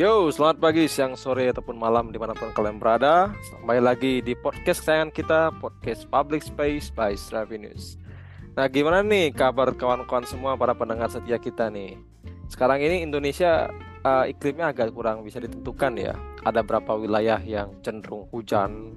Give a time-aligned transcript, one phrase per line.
[0.00, 3.36] Yo, selamat pagi, siang, sore, ataupun malam di mana pun kalian berada.
[3.60, 8.00] Kembali lagi di podcast kesayangan kita, podcast Public Space by Stravi News.
[8.56, 12.00] Nah, gimana nih kabar kawan-kawan semua para pendengar setia kita nih?
[12.48, 13.68] Sekarang ini Indonesia
[14.00, 16.16] uh, iklimnya agak kurang bisa ditentukan ya.
[16.48, 18.96] Ada berapa wilayah yang cenderung hujan,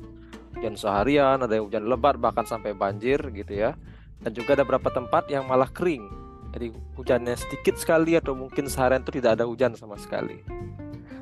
[0.55, 3.75] hujan seharian, ada yang hujan lebat bahkan sampai banjir gitu ya.
[4.23, 6.07] Dan juga ada beberapa tempat yang malah kering.
[6.55, 10.39] Jadi hujannya sedikit sekali atau mungkin seharian itu tidak ada hujan sama sekali.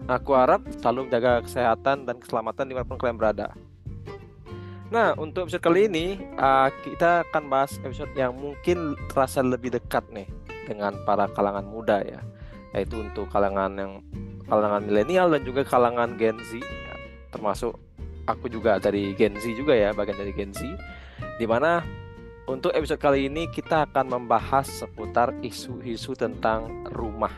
[0.10, 3.54] Aku harap selalu jaga kesehatan dan keselamatan di mana pun kalian berada.
[4.91, 10.04] Nah, untuk episode kali ini uh, kita akan bahas episode yang mungkin terasa lebih dekat
[10.12, 10.27] nih
[10.68, 12.20] dengan para kalangan muda ya,
[12.76, 13.91] yaitu untuk kalangan yang
[14.52, 16.96] kalangan milenial dan juga kalangan Gen Z, ya.
[17.32, 17.80] termasuk
[18.27, 20.60] aku juga dari Gen Z juga ya, bagian dari Gen Z,
[21.40, 21.88] di mana
[22.52, 27.32] untuk episode kali ini kita akan membahas seputar isu-isu tentang rumah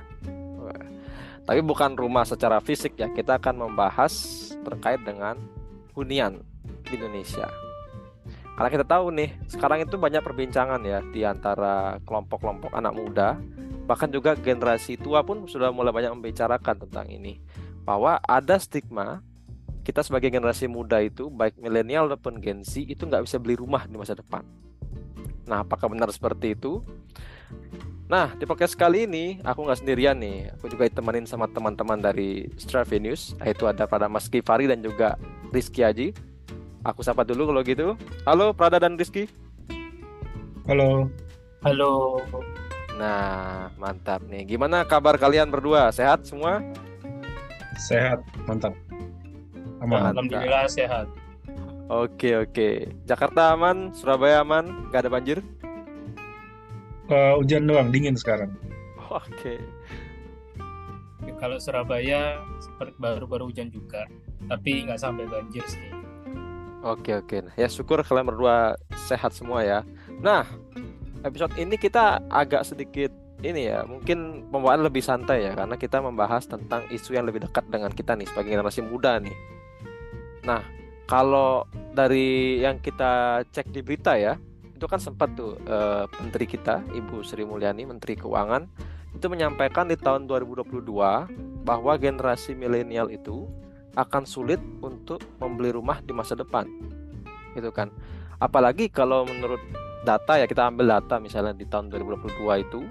[1.44, 3.12] tapi bukan rumah secara fisik ya.
[3.12, 4.14] Kita akan membahas
[4.64, 5.36] terkait dengan
[5.96, 6.40] hunian
[6.88, 7.52] di Indonesia.
[8.54, 13.42] Karena kita tahu nih, sekarang itu banyak perbincangan ya di antara kelompok-kelompok anak muda,
[13.90, 17.42] bahkan juga generasi tua pun sudah mulai banyak membicarakan tentang ini.
[17.84, 19.26] Bahwa ada stigma
[19.84, 23.84] kita sebagai generasi muda itu, baik milenial maupun Gen Z, itu nggak bisa beli rumah
[23.84, 24.48] di masa depan.
[25.44, 26.80] Nah, apakah benar seperti itu?
[28.12, 30.52] Nah, di podcast kali ini aku nggak sendirian nih.
[30.60, 33.32] Aku juga ditemenin sama teman-teman dari Stravi News.
[33.40, 35.16] Yaitu ada pada Mas Kifari dan juga
[35.56, 36.12] Rizky Aji.
[36.84, 37.88] Aku sapa dulu kalau gitu.
[38.28, 39.32] Halo Prada dan Rizky.
[40.68, 41.08] Halo.
[41.64, 42.20] Halo.
[43.00, 44.44] Nah, mantap nih.
[44.52, 45.88] Gimana kabar kalian berdua?
[45.96, 46.60] Sehat semua?
[47.80, 48.76] Sehat, mantap.
[49.80, 50.12] Aman.
[50.12, 51.08] Alhamdulillah sehat.
[51.88, 52.92] Oke, oke.
[53.04, 55.40] Jakarta aman, Surabaya aman, nggak ada banjir?
[57.10, 58.54] Uh, hujan doang, dingin sekarang.
[59.12, 59.28] Oke.
[59.36, 59.60] Okay.
[61.24, 64.04] Ya, kalau Surabaya seperti baru-baru hujan juga,
[64.52, 65.88] tapi nggak sampai banjir sih.
[66.84, 68.76] Oke oke, nah, ya syukur kalian berdua
[69.08, 69.88] sehat semua ya.
[70.20, 70.44] Nah,
[71.24, 73.08] episode ini kita agak sedikit
[73.40, 77.64] ini ya, mungkin pembawaan lebih santai ya, karena kita membahas tentang isu yang lebih dekat
[77.72, 79.36] dengan kita nih sebagai generasi muda nih.
[80.44, 80.60] Nah,
[81.08, 81.64] kalau
[81.96, 84.36] dari yang kita cek di berita ya,
[84.74, 88.66] itu kan sempat tuh uh, menteri kita Ibu Sri Mulyani Menteri Keuangan
[89.14, 90.84] itu menyampaikan di tahun 2022
[91.64, 93.46] bahwa generasi milenial itu
[93.94, 96.66] akan sulit untuk membeli rumah di masa depan
[97.54, 97.94] gitu kan.
[98.42, 99.62] Apalagi kalau menurut
[100.04, 102.82] data ya kita ambil data misalnya di tahun 2022 itu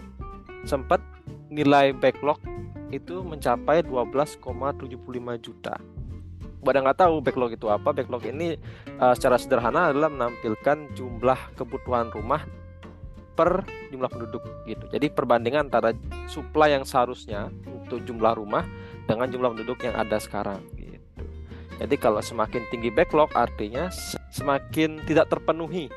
[0.65, 1.03] sempat
[1.53, 2.41] nilai backlog
[2.95, 4.41] itu mencapai 12,75
[5.45, 5.75] juta
[6.63, 7.91] pada nggak tahu backlog itu apa.
[7.91, 8.57] Backlog ini
[9.03, 12.47] uh, secara sederhana adalah menampilkan jumlah kebutuhan rumah
[13.35, 14.87] per jumlah penduduk gitu.
[14.93, 15.91] Jadi perbandingan antara
[16.31, 18.65] supply yang seharusnya untuk jumlah rumah
[19.09, 21.23] dengan jumlah penduduk yang ada sekarang gitu.
[21.83, 23.91] Jadi kalau semakin tinggi backlog artinya
[24.31, 25.91] semakin tidak terpenuhi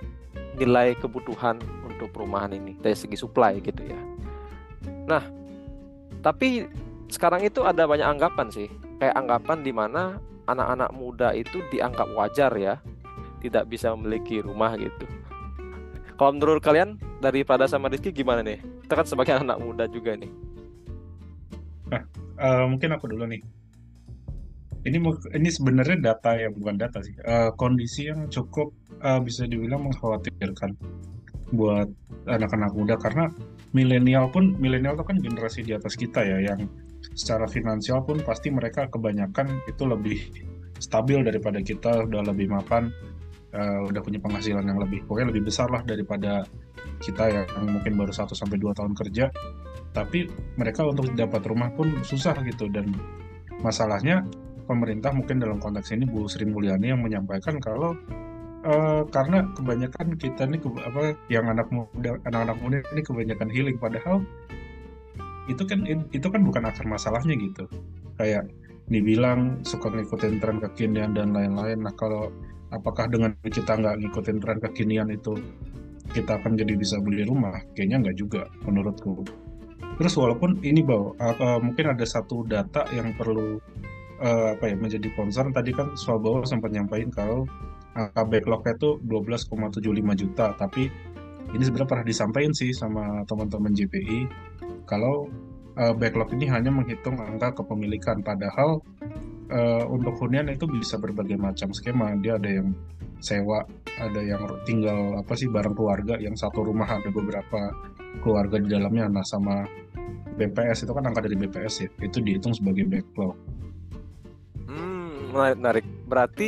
[0.57, 3.99] nilai kebutuhan untuk perumahan ini dari segi supply gitu ya.
[5.05, 5.23] Nah
[6.25, 6.65] tapi
[7.11, 8.67] sekarang itu ada banyak anggapan sih.
[8.97, 12.81] Kayak anggapan di mana anak-anak muda itu dianggap wajar ya
[13.45, 15.05] tidak bisa memiliki rumah gitu.
[16.15, 18.63] Kalau menurut kalian daripada sama Rizky gimana nih?
[18.87, 20.31] Kita kan sebagai anak muda juga nih.
[21.91, 22.01] Nah,
[22.39, 23.43] uh, mungkin aku dulu nih.
[24.85, 24.97] Ini
[25.33, 27.13] ini sebenarnya data yang bukan data sih.
[27.25, 30.77] Uh, kondisi yang cukup uh, bisa dibilang mengkhawatirkan
[31.53, 31.89] buat
[32.25, 33.29] anak-anak muda karena
[33.75, 36.65] milenial pun milenial itu kan generasi di atas kita ya yang
[37.15, 40.19] secara finansial pun pasti mereka kebanyakan itu lebih
[40.77, 42.91] stabil daripada kita udah lebih mapan
[43.55, 46.43] uh, udah punya penghasilan yang lebih pokoknya lebih besar lah daripada
[46.99, 49.31] kita yang mungkin baru 1 sampai dua tahun kerja.
[49.95, 50.27] Tapi
[50.59, 52.91] mereka untuk dapat rumah pun susah gitu dan
[53.63, 54.27] masalahnya
[54.67, 57.95] pemerintah mungkin dalam konteks ini Bu Sri Mulyani yang menyampaikan kalau
[58.65, 63.77] Uh, karena kebanyakan kita nih apa yang anak muda anak-anak muda ini kebanyakan healing.
[63.77, 64.25] Padahal
[65.45, 67.69] itu kan itu kan bukan akar masalahnya gitu.
[68.17, 68.49] Kayak
[68.89, 71.81] dibilang suka ngikutin tren kekinian dan lain-lain.
[71.81, 72.29] Nah kalau
[72.69, 75.37] apakah dengan kita nggak ngikutin tren kekinian itu
[76.13, 77.61] kita akan jadi bisa beli rumah?
[77.73, 79.25] Kayaknya nggak juga menurutku.
[79.95, 83.57] Terus walaupun ini bahwa uh, mungkin ada satu data yang perlu
[84.19, 85.55] uh, apa ya menjadi concern.
[85.55, 87.39] Tadi kan Swabawa sempat nyampaikan kalau
[87.95, 90.51] angka backlognya itu 12,75 juta.
[90.59, 90.91] Tapi
[91.55, 94.27] ini sebenarnya pernah disampaikan sih sama teman-teman JPI
[94.85, 95.29] kalau
[95.77, 98.81] uh, backlog ini hanya menghitung angka kepemilikan padahal
[99.51, 102.73] uh, untuk hunian itu bisa berbagai macam skema dia ada yang
[103.19, 103.65] sewa
[103.97, 107.71] ada yang tinggal apa sih bareng keluarga yang satu rumah ada beberapa
[108.19, 109.65] keluarga di dalamnya nah sama
[110.35, 113.39] BPS itu kan angka dari BPS ya, itu dihitung sebagai backlog.
[114.67, 115.85] Hmm, menarik, menarik.
[116.05, 116.47] Berarti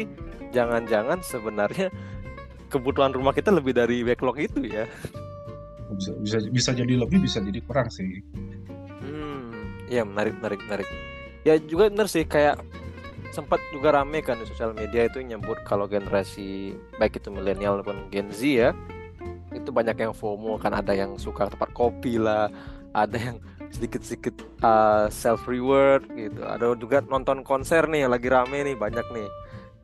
[0.51, 1.87] jangan-jangan sebenarnya
[2.71, 4.83] kebutuhan rumah kita lebih dari backlog itu ya?
[5.95, 8.19] Bisa bisa bisa jadi lebih, bisa jadi kurang sih.
[8.99, 10.87] Hmm, ya menarik, menarik, menarik.
[11.47, 12.59] Ya juga benar sih kayak
[13.31, 18.07] sempat juga rame kan di sosial media itu nyebut kalau generasi baik itu milenial maupun
[18.09, 18.69] Gen Z ya
[19.53, 22.47] itu banyak yang FOMO kan ada yang suka tempat kopi lah
[22.95, 23.37] ada yang
[23.69, 29.27] sedikit-sedikit uh, self reward gitu ada juga nonton konser nih lagi rame nih banyak nih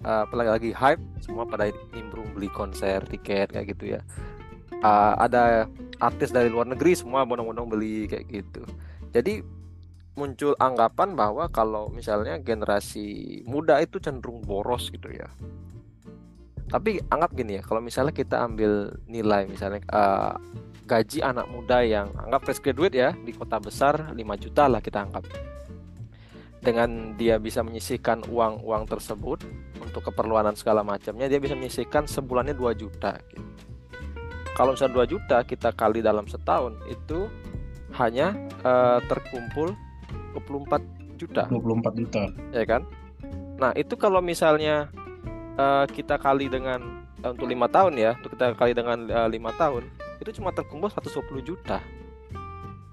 [0.08, 4.02] uh, apalagi lagi hype semua pada nimbrung beli konser tiket kayak gitu ya
[4.82, 5.68] uh, ada
[6.04, 8.64] artis dari luar negeri semua bondong-bondong beli kayak gitu
[9.16, 9.40] jadi
[10.14, 15.30] muncul anggapan bahwa kalau misalnya generasi muda itu cenderung boros gitu ya.
[16.70, 20.38] Tapi anggap gini ya, kalau misalnya kita ambil nilai misalnya uh,
[20.90, 25.06] gaji anak muda yang anggap fresh graduate ya di kota besar 5 juta lah kita
[25.06, 25.26] anggap.
[26.64, 29.44] Dengan dia bisa menyisihkan uang-uang tersebut
[29.84, 33.20] untuk keperluan segala macamnya, dia bisa menyisihkan sebulannya 2 juta.
[33.30, 33.73] Gitu.
[34.54, 37.26] Kalau misalnya 2 juta kita kali dalam setahun itu
[37.98, 39.74] hanya uh, terkumpul
[40.38, 41.50] 24 juta.
[41.50, 42.22] 24 juta.
[42.54, 42.86] Ya kan?
[43.58, 44.90] Nah, itu kalau misalnya
[45.58, 49.58] uh, kita kali dengan uh, untuk lima tahun ya, untuk kita kali dengan lima uh,
[49.58, 49.84] tahun,
[50.22, 51.82] itu cuma terkumpul 120 juta.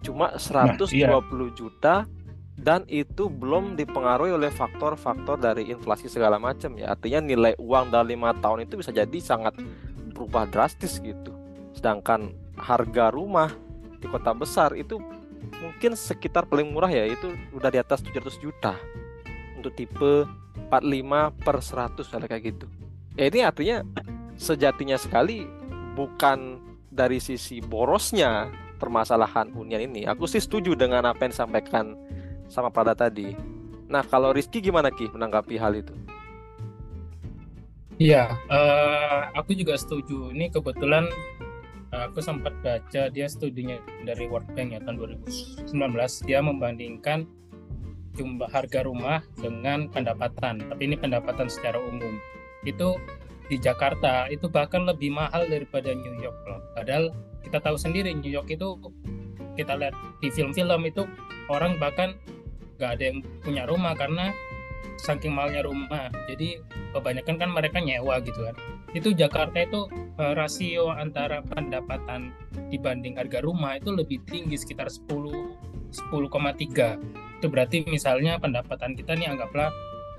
[0.01, 1.09] Cuma 120 nah, iya.
[1.53, 1.95] juta
[2.61, 6.93] dan itu belum dipengaruhi oleh faktor-faktor dari inflasi segala macam ya.
[6.93, 9.57] Artinya nilai uang dalam lima tahun itu bisa jadi sangat
[10.13, 11.40] berubah drastis gitu.
[11.81, 13.49] Sedangkan harga rumah
[13.97, 15.01] di kota besar itu
[15.65, 18.77] mungkin sekitar paling murah ya itu udah di atas 700 juta.
[19.57, 20.29] Untuk tipe
[20.69, 22.69] 45 per 100 ada kayak gitu.
[23.17, 23.81] Ya ini artinya
[24.37, 25.49] sejatinya sekali
[25.97, 26.61] bukan
[26.93, 30.05] dari sisi borosnya permasalahan hunian ini.
[30.05, 31.97] Aku sih setuju dengan apa yang disampaikan
[32.53, 33.33] sama Prada tadi.
[33.89, 35.97] Nah kalau Rizky gimana Ki menanggapi hal itu?
[38.01, 40.33] Iya, uh, aku juga setuju.
[40.33, 41.05] Ini kebetulan
[42.01, 43.77] aku sempat baca dia studinya
[44.09, 45.21] dari World Bank ya tahun
[45.69, 45.77] 2019
[46.25, 47.29] dia membandingkan
[48.17, 52.17] jumlah harga rumah dengan pendapatan tapi ini pendapatan secara umum.
[52.65, 52.97] Itu
[53.51, 56.63] di Jakarta itu bahkan lebih mahal daripada New York loh.
[56.75, 57.13] Padahal
[57.43, 58.79] kita tahu sendiri New York itu
[59.59, 61.05] kita lihat di film-film itu
[61.51, 62.15] orang bahkan
[62.79, 64.33] nggak ada yang punya rumah karena
[65.01, 66.13] saking mahalnya rumah.
[66.29, 66.61] Jadi
[66.93, 68.55] kebanyakan kan mereka nyewa gitu kan.
[68.93, 69.87] Itu Jakarta itu
[70.19, 72.35] uh, rasio antara pendapatan
[72.69, 75.11] dibanding harga rumah itu lebih tinggi sekitar 10
[75.91, 79.73] 10,3 itu berarti misalnya pendapatan kita nih anggaplah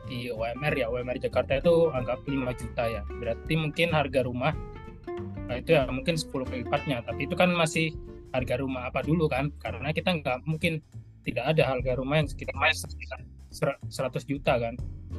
[0.10, 3.02] di UMR ya UMR Jakarta itu anggap 5 juta ya.
[3.08, 4.54] Berarti mungkin harga rumah
[5.52, 7.04] nah itu ya mungkin 10 kali lipatnya.
[7.06, 7.94] Tapi itu kan masih
[8.32, 9.52] harga rumah apa dulu kan?
[9.60, 10.82] Karena kita nggak mungkin
[11.22, 12.56] tidak ada harga rumah yang sekitar
[13.52, 13.92] 100
[14.24, 14.74] juta kan.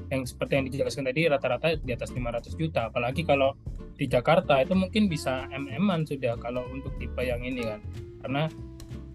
[0.08, 2.88] Yang seperti yang dijelaskan tadi rata-rata di atas 500 juta.
[2.88, 3.52] Apalagi kalau
[3.96, 7.80] di Jakarta itu mungkin bisa mm-an sudah kalau untuk tipe yang ini kan.
[8.24, 8.42] Karena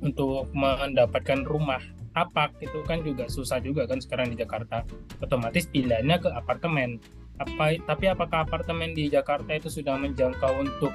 [0.01, 1.81] untuk mendapatkan rumah
[2.13, 4.85] tapak itu kan juga susah juga kan sekarang di Jakarta.
[5.21, 7.01] Otomatis pilihannya ke apartemen.
[7.37, 10.93] Apa tapi apakah apartemen di Jakarta itu sudah menjangkau untuk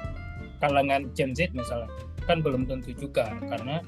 [0.59, 1.87] kalangan Gen Z misalnya?
[2.23, 3.83] Kan belum tentu juga karena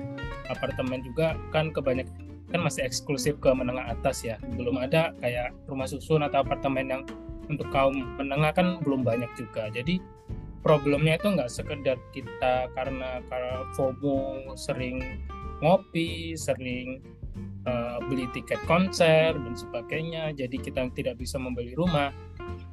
[0.47, 4.39] apartemen juga kan kebanyakan kan masih eksklusif ke menengah atas ya.
[4.55, 7.03] Belum ada kayak rumah susun atau apartemen yang
[7.51, 9.67] untuk kaum menengah kan belum banyak juga.
[9.69, 9.99] Jadi
[10.65, 15.21] problemnya itu nggak sekedar kita karena karena FOMO sering
[15.61, 17.05] ngopi sering
[17.69, 22.15] uh, beli tiket konser dan sebagainya jadi kita tidak bisa membeli rumah.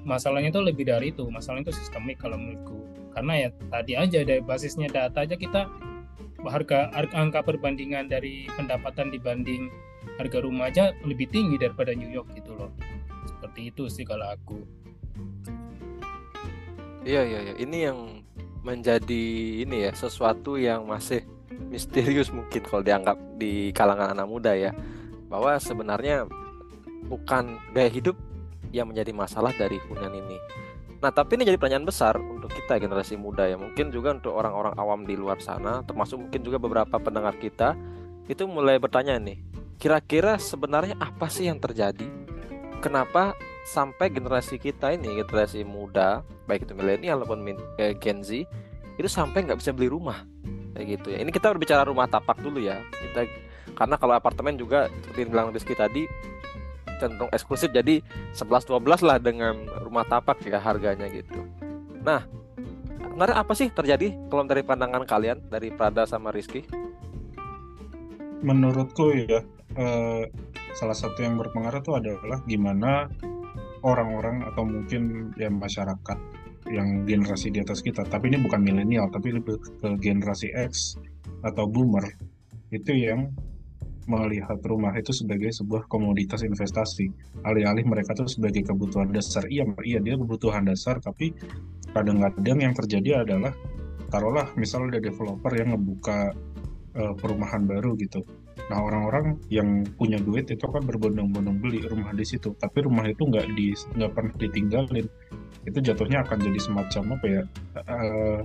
[0.07, 1.27] Masalahnya itu lebih dari itu.
[1.27, 2.81] Masalahnya itu sistemik kalau menurutku.
[3.13, 5.69] Karena ya tadi aja dari basisnya data aja kita
[6.49, 9.71] harga, angka perbandingan dari pendapatan dibanding
[10.19, 12.71] harga rumah aja lebih tinggi daripada New York gitu loh.
[13.27, 14.59] Seperti itu sih kalau aku.
[17.03, 17.55] Iya iya iya.
[17.59, 17.99] Ini yang
[18.63, 19.25] menjadi
[19.67, 21.27] ini ya sesuatu yang masih
[21.71, 24.71] misterius mungkin kalau dianggap di kalangan anak muda ya.
[25.31, 26.29] Bahwa sebenarnya
[27.07, 28.15] bukan gaya hidup
[28.73, 30.39] yang menjadi masalah dari hunian ini
[31.03, 33.59] Nah, tapi ini jadi pertanyaan besar untuk kita generasi muda ya.
[33.59, 37.75] Mungkin juga untuk orang-orang awam di luar sana, termasuk mungkin juga beberapa pendengar kita
[38.31, 39.43] itu mulai bertanya nih,
[39.83, 42.07] kira-kira sebenarnya apa sih yang terjadi?
[42.79, 43.35] Kenapa
[43.67, 47.51] sampai generasi kita ini, generasi muda, baik itu milenial maupun
[47.83, 48.47] eh, Gen Z,
[48.95, 50.23] itu sampai nggak bisa beli rumah
[50.79, 51.19] kayak gitu ya.
[51.19, 52.79] Ini kita berbicara rumah tapak dulu ya.
[52.95, 53.27] Kita
[53.75, 56.07] karena kalau apartemen juga seperti yang bilang Rizky tadi
[57.03, 57.99] cenderung eksklusif jadi
[58.39, 61.43] 11-12 lah dengan rumah tapak ya harganya gitu.
[62.07, 62.23] Nah,
[63.03, 66.63] sebenarnya apa sih terjadi kalau dari pandangan kalian dari Prada sama Rizky?
[68.43, 69.41] menurutku ya
[69.79, 70.23] eh,
[70.75, 73.07] salah satu yang berpengaruh itu adalah gimana
[73.87, 76.19] orang-orang atau mungkin ya masyarakat
[76.71, 80.95] yang generasi di atas kita, tapi ini bukan milenial, tapi lebih ke generasi X
[81.43, 82.07] atau boomer,
[82.71, 83.35] itu yang
[84.13, 87.09] melihat rumah itu sebagai sebuah komoditas investasi.
[87.49, 89.49] Alih-alih mereka itu sebagai kebutuhan dasar.
[89.49, 91.33] Iya, iya dia kebutuhan dasar, tapi
[91.97, 93.57] kadang-kadang yang terjadi adalah
[94.13, 96.37] taruhlah misalnya ada developer yang ngebuka
[97.01, 98.21] uh, perumahan baru gitu.
[98.69, 103.25] Nah orang-orang yang punya duit itu kan berbondong-bondong beli rumah di situ, tapi rumah itu
[103.25, 105.07] nggak di nggak pernah ditinggalin.
[105.65, 107.43] Itu jatuhnya akan jadi semacam apa ya?
[107.89, 108.41] Uh,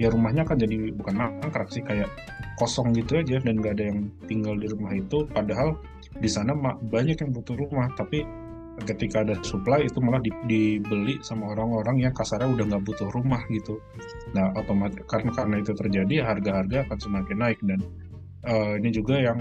[0.00, 2.08] ya rumahnya akan jadi bukan mangkrak sih kayak
[2.56, 5.28] kosong gitu aja dan nggak ada yang tinggal di rumah itu.
[5.28, 5.76] Padahal
[6.16, 8.24] di sana banyak yang butuh rumah, tapi
[8.88, 13.76] ketika ada supply itu malah dibeli sama orang-orang yang kasarnya udah nggak butuh rumah gitu.
[14.32, 17.80] Nah otomatis karena karena itu terjadi harga-harga akan semakin naik dan
[18.48, 19.38] uh, ini juga yang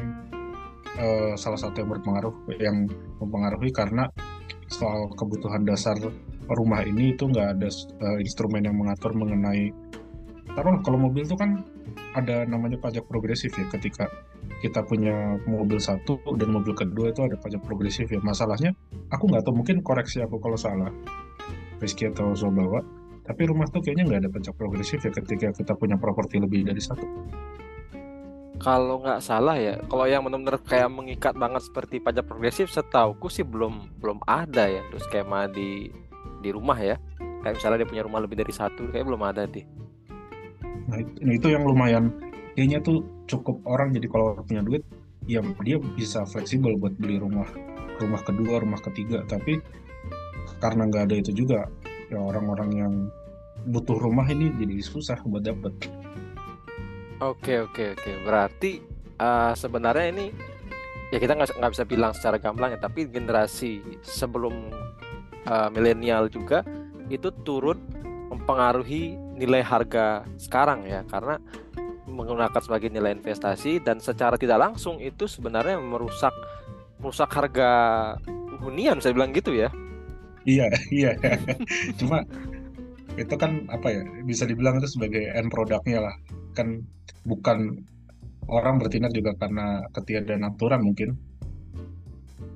[0.99, 2.83] uh, salah satu yang berpengaruh yang
[3.23, 4.11] mempengaruhi karena
[4.67, 5.95] soal kebutuhan dasar
[6.49, 7.69] rumah ini itu nggak ada
[8.03, 9.71] uh, instrumen yang mengatur mengenai
[10.59, 11.63] taruh kalau mobil itu kan
[12.19, 14.11] ada namanya pajak progresif ya ketika
[14.59, 18.75] kita punya mobil satu dan mobil kedua itu ada pajak progresif ya masalahnya
[19.07, 20.91] aku nggak tahu mungkin koreksi aku kalau salah
[21.79, 22.83] Rizky atau Sobawa
[23.23, 26.83] tapi rumah tuh kayaknya nggak ada pajak progresif ya ketika kita punya properti lebih dari
[26.83, 27.07] satu
[28.59, 33.47] kalau nggak salah ya, kalau yang benar-benar kayak mengikat banget seperti pajak progresif, setauku sih
[33.47, 35.87] belum belum ada ya, terus skema di
[36.43, 36.99] di rumah ya.
[37.39, 39.63] Kayak misalnya dia punya rumah lebih dari satu, kayak belum ada deh.
[40.89, 42.05] Nah itu, nah, itu yang lumayan,
[42.57, 44.81] kayaknya tuh cukup orang jadi kalau punya duit,
[45.29, 47.45] ya dia bisa fleksibel buat beli rumah,
[48.01, 49.21] rumah kedua, rumah ketiga.
[49.29, 49.61] Tapi
[50.57, 51.69] karena nggak ada itu juga,
[52.09, 52.93] ya orang-orang yang
[53.69, 55.71] butuh rumah ini jadi susah buat dapet.
[57.21, 58.11] Oke oke oke.
[58.25, 58.81] Berarti
[59.21, 60.25] uh, sebenarnya ini
[61.13, 64.73] ya kita nggak nggak bisa bilang secara gamblang ya, tapi generasi sebelum
[65.45, 66.65] uh, milenial juga
[67.11, 67.77] itu turut
[68.39, 71.37] mempengaruhi nilai harga sekarang ya, karena
[72.09, 76.33] menggunakan sebagai nilai investasi dan secara tidak langsung itu sebenarnya merusak
[76.99, 77.71] merusak harga
[78.59, 79.69] hunian saya bilang gitu ya.
[80.43, 80.67] Iya
[80.99, 81.11] iya.
[81.95, 82.25] Cuma
[83.15, 86.15] itu kan apa ya bisa dibilang itu sebagai end produknya lah
[86.55, 86.83] kan
[87.27, 87.83] bukan
[88.49, 91.15] orang bertindak juga karena ketiadaan aturan mungkin.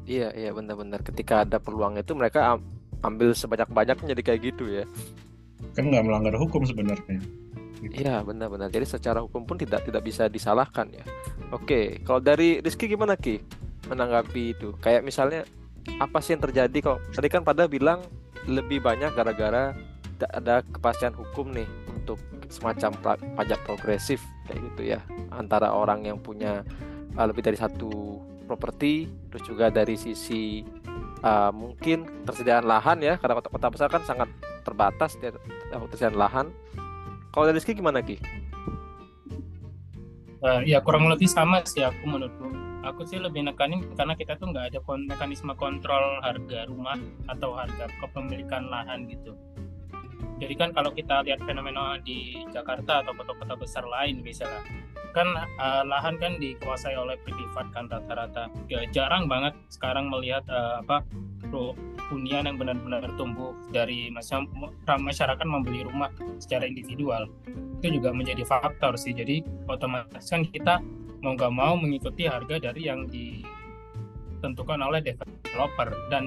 [0.04, 2.60] Iya iya benar-benar ketika ada peluang itu mereka
[3.04, 4.84] ambil sebanyak-banyaknya jadi kayak gitu ya.
[5.74, 7.20] Kan nggak melanggar hukum sebenarnya.
[7.84, 8.72] Iya benar-benar.
[8.72, 11.04] Jadi secara hukum pun tidak tidak bisa disalahkan ya.
[11.52, 13.44] Oke, kalau dari Rizky gimana Ki
[13.92, 14.72] menanggapi itu?
[14.80, 15.44] Kayak misalnya
[16.00, 18.00] apa sih yang terjadi kalau tadi kan pada bilang
[18.48, 19.76] lebih banyak gara-gara
[20.16, 25.00] tidak ada kepastian hukum nih untuk semacam pajak progresif kayak gitu ya
[25.36, 26.64] antara orang yang punya
[27.20, 30.64] uh, lebih dari satu properti terus juga dari sisi
[31.24, 34.30] uh, mungkin tersediaan lahan ya karena kota-kota besar kan sangat
[34.64, 36.48] terbatas tersediaan lahan.
[37.34, 38.18] Kalau dari Rizky gimana Ki?
[40.44, 42.52] Uh, ya kurang lebih sama sih aku menurutku.
[42.84, 47.00] Aku sih lebih nekanin karena kita tuh nggak ada mekanisme kontrol harga rumah
[47.32, 49.40] atau harga kepemilikan lahan gitu.
[50.44, 54.60] Jadi kan kalau kita lihat fenomena di Jakarta atau kota-kota besar lain misalnya
[55.14, 58.50] kan uh, lahan kan dikuasai oleh privat kan rata-rata.
[58.68, 61.06] Ya, jarang banget sekarang melihat uh, apa
[62.10, 66.10] hunian yang benar-benar tumbuh dari masyarakat membeli rumah
[66.42, 67.30] secara individual.
[67.80, 69.14] Itu juga menjadi faktor sih.
[69.14, 70.82] Jadi otomatis kan kita
[71.22, 75.94] mau nggak mau mengikuti harga dari yang ditentukan oleh developer.
[76.10, 76.26] Dan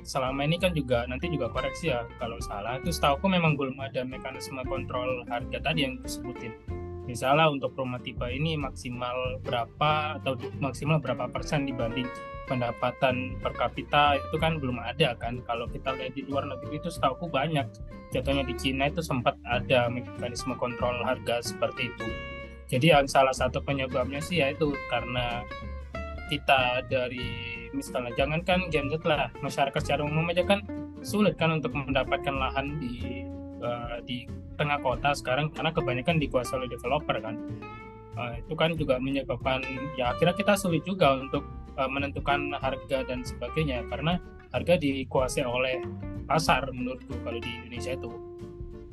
[0.00, 2.80] selama ini kan juga nanti juga koreksi ya kalau salah.
[2.80, 8.24] Itu setahu memang belum ada mekanisme kontrol harga tadi yang disebutin misalnya untuk rumah tipe
[8.28, 12.08] ini maksimal berapa atau maksimal berapa persen dibanding
[12.44, 15.40] pendapatan per kapita itu kan belum ada kan.
[15.48, 17.64] Kalau kita lihat di luar negeri itu setahu banyak.
[18.12, 22.08] Jatuhnya di Cina itu sempat ada mekanisme kontrol harga seperti itu.
[22.68, 25.44] Jadi salah satu penyebabnya sih yaitu karena
[26.32, 30.64] kita dari misalnya jangankan Gen Z lah masyarakat secara umum aja kan
[31.04, 33.26] sulit kan untuk mendapatkan lahan di
[33.60, 37.36] uh, di tengah kota sekarang karena kebanyakan dikuasai oleh developer kan.
[38.14, 39.58] Uh, itu kan juga menyebabkan
[39.98, 41.42] ya akhirnya kita sulit juga untuk
[41.74, 44.22] uh, menentukan harga dan sebagainya karena
[44.54, 45.82] harga dikuasai oleh
[46.30, 48.10] pasar menurutku kalau di Indonesia itu.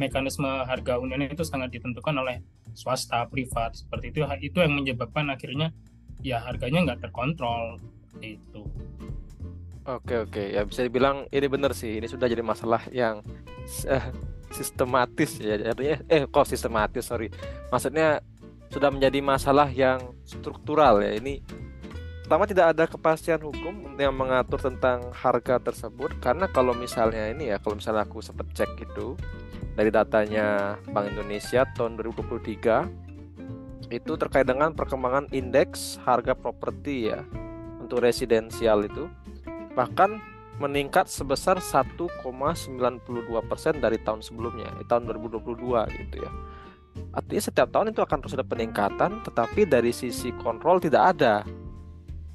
[0.02, 2.42] Mekanisme harga hunian itu sangat ditentukan oleh
[2.74, 4.26] swasta privat seperti itu.
[4.42, 5.70] Itu yang menyebabkan akhirnya
[6.26, 7.78] ya harganya nggak terkontrol
[8.22, 8.66] itu
[9.86, 10.44] oke oke.
[10.54, 11.98] Ya bisa dibilang ini benar sih.
[11.98, 13.26] Ini sudah jadi masalah yang
[13.90, 14.06] uh,
[14.52, 17.32] sistematis ya artinya eh kok sistematis sorry
[17.72, 18.22] maksudnya
[18.72, 21.12] sudah menjadi masalah yang struktural ya.
[21.20, 21.44] Ini
[22.24, 27.60] pertama tidak ada kepastian hukum yang mengatur tentang harga tersebut karena kalau misalnya ini ya
[27.60, 29.20] kalau misalnya aku sempat cek itu
[29.76, 37.28] dari datanya Bank Indonesia tahun 2023 itu terkait dengan perkembangan indeks harga properti ya
[37.84, 39.12] untuk residensial itu
[39.76, 40.24] bahkan
[40.60, 42.26] meningkat sebesar 1,92
[43.48, 46.32] persen dari tahun sebelumnya di tahun 2022 gitu ya.
[47.16, 51.48] Artinya setiap tahun itu akan terus ada peningkatan tetapi dari sisi kontrol tidak ada.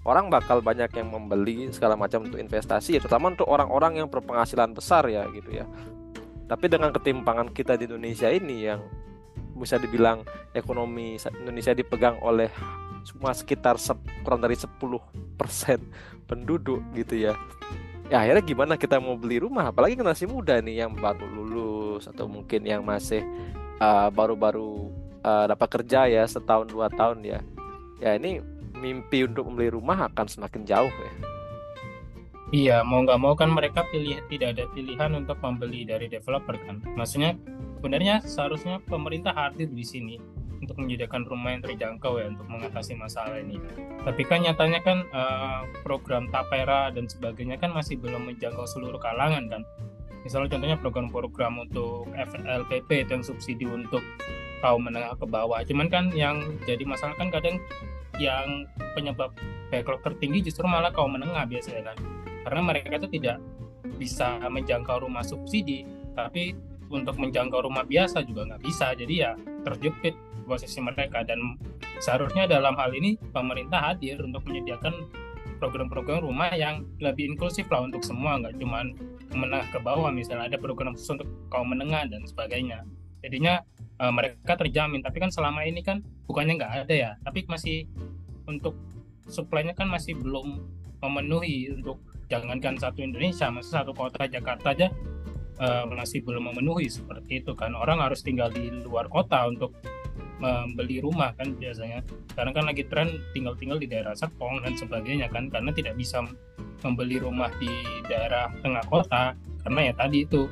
[0.06, 4.72] Orang bakal banyak yang membeli segala macam untuk investasi ya terutama untuk orang-orang yang berpenghasilan
[4.72, 5.66] besar ya gitu ya.
[6.46, 8.80] Tapi dengan ketimpangan kita di Indonesia ini yang
[9.56, 10.22] bisa dibilang
[10.54, 12.52] ekonomi Indonesia dipegang oleh
[13.06, 13.78] cuma sekitar
[14.22, 14.68] kurang dari 10%
[16.26, 17.32] penduduk gitu ya
[18.06, 22.30] ya akhirnya gimana kita mau beli rumah apalagi generasi muda nih yang baru lulus atau
[22.30, 23.26] mungkin yang masih
[23.82, 24.94] uh, baru-baru
[25.26, 27.40] uh, dapat kerja ya setahun dua tahun ya
[27.98, 28.38] ya ini
[28.76, 31.12] mimpi untuk membeli rumah akan semakin jauh ya.
[32.54, 36.78] Iya, mau nggak mau kan mereka pilih tidak ada pilihan untuk membeli dari developer kan.
[36.94, 37.34] Maksudnya
[37.80, 40.14] sebenarnya seharusnya pemerintah hadir di sini
[40.60, 43.60] untuk menyediakan rumah yang terjangkau ya untuk mengatasi masalah ini.
[44.02, 49.46] Tapi kan nyatanya kan uh, program Tapera dan sebagainya kan masih belum menjangkau seluruh kalangan
[49.48, 49.62] kan.
[50.26, 54.02] Misalnya contohnya program-program untuk FLPP yang subsidi untuk
[54.58, 55.62] kaum menengah ke bawah.
[55.62, 57.62] Cuman kan yang jadi masalah kan kadang
[58.16, 58.64] yang
[58.96, 59.32] penyebab
[59.68, 61.96] backlog tertinggi justru malah kaum menengah biasanya kan
[62.46, 63.38] karena mereka itu tidak
[63.96, 65.84] bisa menjangkau rumah subsidi
[66.16, 66.56] tapi
[66.88, 69.30] untuk menjangkau rumah biasa juga nggak bisa jadi ya
[69.66, 70.14] terjepit
[70.46, 71.26] posisi mereka.
[71.26, 71.58] Dan
[71.98, 74.94] seharusnya dalam hal ini pemerintah hadir untuk menyediakan
[75.58, 78.86] program-program rumah yang lebih inklusif lah untuk semua nggak cuma
[79.34, 80.14] menengah ke bawah.
[80.14, 82.86] Misalnya ada program khusus untuk kaum menengah dan sebagainya.
[83.20, 83.60] Jadinya
[83.98, 85.02] uh, mereka terjamin.
[85.02, 86.00] Tapi kan selama ini kan
[86.30, 87.10] bukannya nggak ada ya.
[87.26, 87.90] Tapi masih
[88.46, 88.78] untuk
[89.26, 90.62] suplainya kan masih belum
[91.02, 94.88] memenuhi untuk jangankan satu Indonesia masih satu kota Jakarta aja
[95.60, 97.72] uh, masih belum memenuhi seperti itu kan.
[97.76, 99.74] Orang harus tinggal di luar kota untuk
[100.36, 102.04] membeli rumah kan biasanya.
[102.32, 106.24] Sekarang kan lagi tren tinggal-tinggal di daerah Serpong dan sebagainya kan karena tidak bisa
[106.84, 107.70] membeli rumah di
[108.04, 109.32] daerah tengah kota
[109.64, 110.46] karena ya tadi itu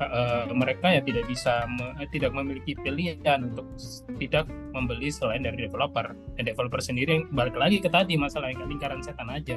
[0.00, 3.66] uh, mereka ya tidak bisa me, eh, tidak memiliki pilihan untuk
[4.20, 6.12] tidak membeli selain dari developer.
[6.36, 9.56] Dan developer sendiri yang balik lagi ke tadi masalah lingkaran setan aja.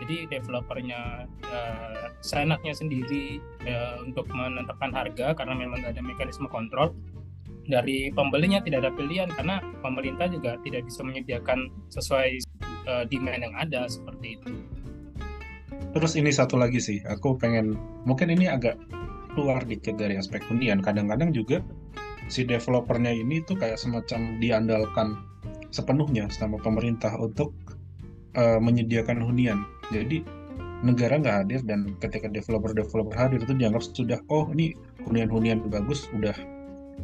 [0.00, 6.92] Jadi developernya uh, seenaknya sendiri uh, untuk menentukan harga karena memang ada mekanisme kontrol
[7.68, 12.40] dari pembelinya tidak ada pilihan karena pemerintah juga tidak bisa menyediakan sesuai
[12.88, 14.50] uh, demand yang ada seperti itu.
[15.90, 17.74] Terus ini satu lagi sih, aku pengen
[18.06, 18.78] mungkin ini agak
[19.34, 21.62] keluar dikit dari aspek hunian kadang-kadang juga
[22.30, 25.18] si developernya ini tuh kayak semacam diandalkan
[25.70, 27.54] sepenuhnya sama pemerintah untuk
[28.38, 29.62] uh, menyediakan hunian
[29.94, 30.22] jadi
[30.80, 34.72] negara nggak hadir dan ketika developer-developer hadir itu dianggap sudah oh ini
[35.04, 36.32] hunian-hunian bagus udah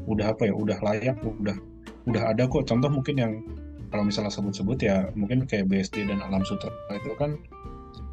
[0.05, 1.57] udah apa ya udah layak udah
[2.07, 2.69] udah ada kok.
[2.69, 3.33] Contoh mungkin yang
[3.91, 7.39] kalau misalnya sebut-sebut ya mungkin kayak BSD dan Alam Sutra itu kan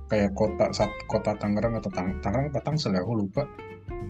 [0.07, 0.69] kayak kota
[1.09, 3.01] kota Tangerang atau Tang, Tangerang atau Tangsel ya?
[3.01, 3.49] Aku lupa.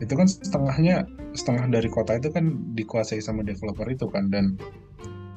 [0.04, 4.28] Itu kan setengahnya setengah dari kota itu kan dikuasai sama developer itu kan.
[4.28, 4.60] Dan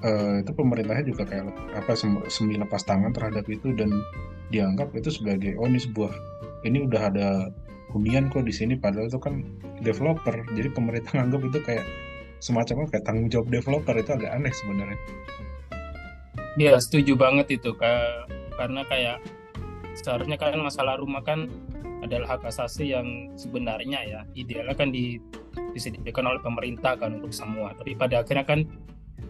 [0.02, 1.92] uh, itu pemerintahnya juga kayak apa
[2.26, 3.90] semi lepas tangan terhadap itu dan
[4.50, 6.12] dianggap itu sebagai oh ini sebuah
[6.62, 7.28] ini udah ada
[7.94, 9.46] hunian kok di sini padahal itu kan
[9.80, 10.34] developer.
[10.54, 11.86] Jadi pemerintah nganggap itu kayak
[12.40, 14.98] semacam kayak tanggung jawab developer itu agak aneh sebenarnya.
[16.56, 17.76] Iya setuju banget itu
[18.56, 19.20] karena kayak
[19.96, 21.48] seharusnya kan masalah rumah kan
[22.04, 24.20] adalah hak asasi yang sebenarnya ya.
[24.36, 25.20] Idealnya kan di,
[25.72, 27.72] disediakan oleh pemerintah kan untuk semua.
[27.76, 28.64] Tapi pada akhirnya kan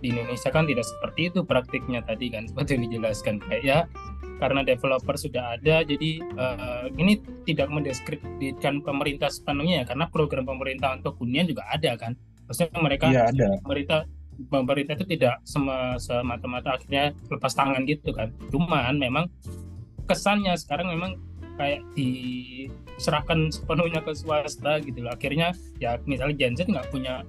[0.02, 3.34] di Indonesia kan tidak seperti itu praktiknya tadi kan seperti yang dijelaskan.
[3.42, 3.78] Kayak ya
[4.36, 9.84] karena developer sudah ada jadi uh, ini tidak mendeskripsikan pemerintah sepenuhnya ya.
[9.88, 12.14] Karena program pemerintah untuk hunian juga ada kan
[12.46, 13.58] maksudnya mereka ya, ada.
[13.62, 14.00] pemerintah
[14.48, 18.32] pemerintah itu tidak semata-mata akhirnya lepas tangan gitu kan.
[18.52, 19.32] Cuman memang
[20.06, 21.16] kesannya sekarang memang
[21.56, 25.12] kayak diserahkan sepenuhnya ke swasta gitu loh.
[25.16, 27.24] Akhirnya ya misalnya Gen Z nggak punya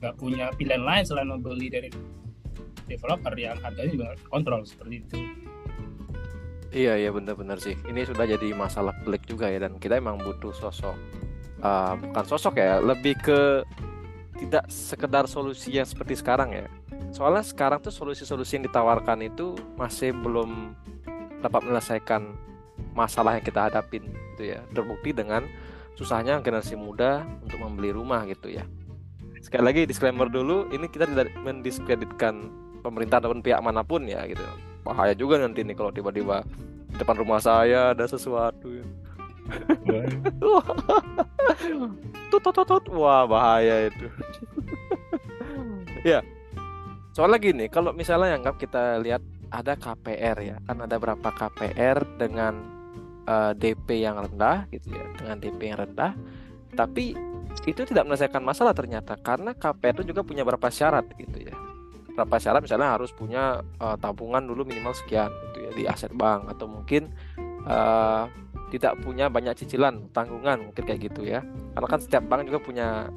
[0.00, 1.88] nggak punya pilihan lain selain membeli dari
[2.88, 5.16] developer yang harganya juga kontrol seperti itu.
[6.72, 7.76] Iya iya benar-benar sih.
[7.84, 10.96] Ini sudah jadi masalah pelik juga ya dan kita emang butuh sosok
[11.62, 13.64] uh, bukan sosok ya lebih ke
[14.36, 16.66] tidak sekedar solusi yang seperti sekarang ya.
[17.12, 20.76] Soalnya sekarang tuh solusi-solusi yang ditawarkan itu masih belum
[21.40, 22.36] dapat menyelesaikan
[22.92, 24.04] masalah yang kita hadapin
[24.36, 24.60] gitu ya.
[24.72, 25.44] Terbukti dengan
[25.96, 28.64] susahnya generasi muda untuk membeli rumah gitu ya.
[29.40, 32.50] Sekali lagi disclaimer dulu ini kita tidak mendiskreditkan
[32.84, 34.42] pemerintah ataupun pihak mana pun ya gitu.
[34.84, 36.44] Bahaya juga nanti nih kalau tiba-tiba
[36.92, 38.68] di depan rumah saya ada sesuatu.
[38.70, 38.84] ya.
[42.30, 44.06] Tut, tut, wah bahaya itu.
[46.06, 46.22] Ya.
[47.10, 50.56] Soalnya gini kalau misalnya anggap kita lihat ada KPR ya.
[50.62, 52.54] Kan ada berapa KPR dengan
[53.26, 56.12] uh, eh, DP yang rendah gitu ya dengan DP yang rendah.
[56.76, 57.16] Tapi
[57.64, 61.56] itu tidak menyelesaikan masalah ternyata karena KPR itu juga punya beberapa syarat gitu ya.
[62.14, 66.52] Berapa syarat misalnya harus punya uh, tabungan dulu minimal sekian gitu ya di aset bank.
[66.52, 67.10] Atau mungkin
[67.66, 68.28] uh,
[68.76, 71.40] tidak punya banyak cicilan tanggungan mungkin kayak gitu ya.
[71.72, 73.08] Karena kan setiap bank juga punya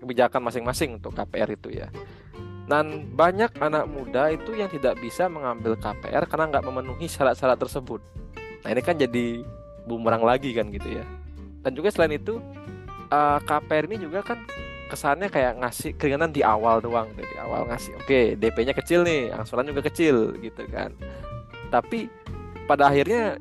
[0.00, 1.90] kebijakan masing-masing untuk KPR itu ya.
[2.70, 7.98] Dan banyak anak muda itu yang tidak bisa mengambil KPR karena nggak memenuhi syarat-syarat tersebut.
[8.62, 9.42] Nah ini kan jadi
[9.90, 11.04] bumerang lagi kan gitu ya.
[11.66, 12.38] Dan juga selain itu
[13.10, 14.38] uh, eh, KPR ini juga kan
[14.90, 19.66] kesannya kayak ngasih keringanan di awal doang di awal ngasih oke DP-nya kecil nih angsuran
[19.66, 20.94] juga kecil gitu kan.
[21.70, 22.10] Tapi
[22.66, 23.38] pada akhirnya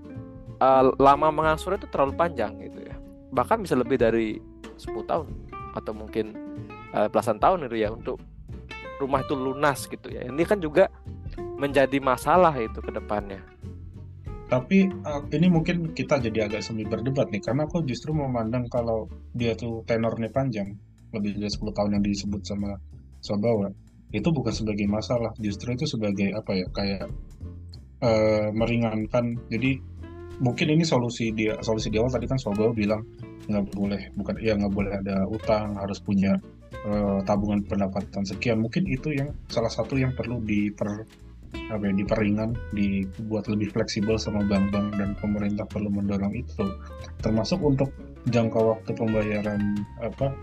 [0.60, 2.96] uh, lama mengangsur itu terlalu panjang gitu ya.
[3.32, 4.38] Bahkan bisa lebih dari
[4.80, 5.28] 10 tahun
[5.76, 6.36] atau mungkin
[6.94, 8.20] uh, belasan tahun itu ya untuk
[9.00, 10.28] rumah itu lunas gitu ya.
[10.28, 10.92] Ini kan juga
[11.60, 13.40] menjadi masalah itu ke depannya.
[14.50, 19.06] Tapi uh, ini mungkin kita jadi agak semi berdebat nih, karena aku justru memandang kalau
[19.38, 20.74] dia tuh tenornya panjang,
[21.14, 22.74] lebih dari 10 tahun yang disebut sama
[23.22, 23.70] Sobawa,
[24.10, 27.06] itu bukan sebagai masalah, justru itu sebagai apa ya, kayak
[28.02, 29.38] uh, meringankan.
[29.54, 29.78] Jadi
[30.40, 33.04] mungkin ini solusi dia solusi di awal tadi kan Sobawa bilang
[33.50, 36.38] nggak boleh bukan ya nggak boleh ada utang harus punya
[36.88, 41.04] uh, tabungan pendapatan sekian mungkin itu yang salah satu yang perlu diper
[41.50, 46.66] apa ya, diperingan, dibuat lebih fleksibel sama bank-bank dan pemerintah perlu mendorong itu.
[47.26, 47.90] Termasuk untuk
[48.30, 49.62] jangka waktu pembayaran
[49.98, 50.34] apa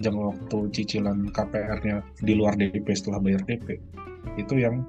[0.00, 3.76] jangka waktu cicilan KPR-nya di luar DP setelah bayar DP.
[4.40, 4.84] Itu yang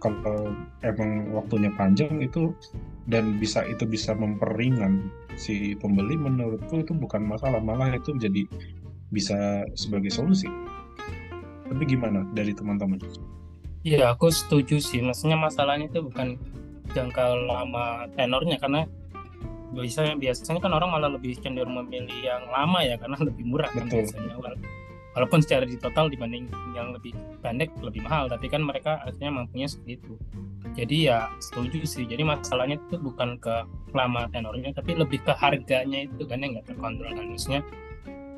[0.00, 0.52] kalau
[0.84, 2.52] emang waktunya panjang itu
[3.04, 8.48] dan bisa itu bisa memperingan si pembeli menurutku itu bukan masalah malah itu jadi
[9.12, 10.48] bisa sebagai solusi
[11.74, 13.00] tapi gimana dari teman-teman?
[13.84, 15.00] Iya, aku setuju sih.
[15.00, 16.36] Maksudnya masalahnya itu bukan
[16.92, 18.86] jangka lama tenornya karena
[19.74, 23.90] biasanya biasanya kan orang malah lebih cenderung memilih yang lama ya karena lebih murah kan
[23.90, 24.38] biasanya
[25.14, 29.66] walaupun secara di total dibanding yang lebih pendek lebih mahal tapi kan mereka akhirnya mampunya
[29.70, 30.14] seperti itu.
[30.74, 32.04] Jadi ya setuju sih.
[32.04, 33.62] Jadi masalahnya itu bukan ke
[33.94, 37.14] lama tenornya tapi lebih ke harganya itu kan yang nggak terkontrol.
[37.14, 37.62] Kan maksudnya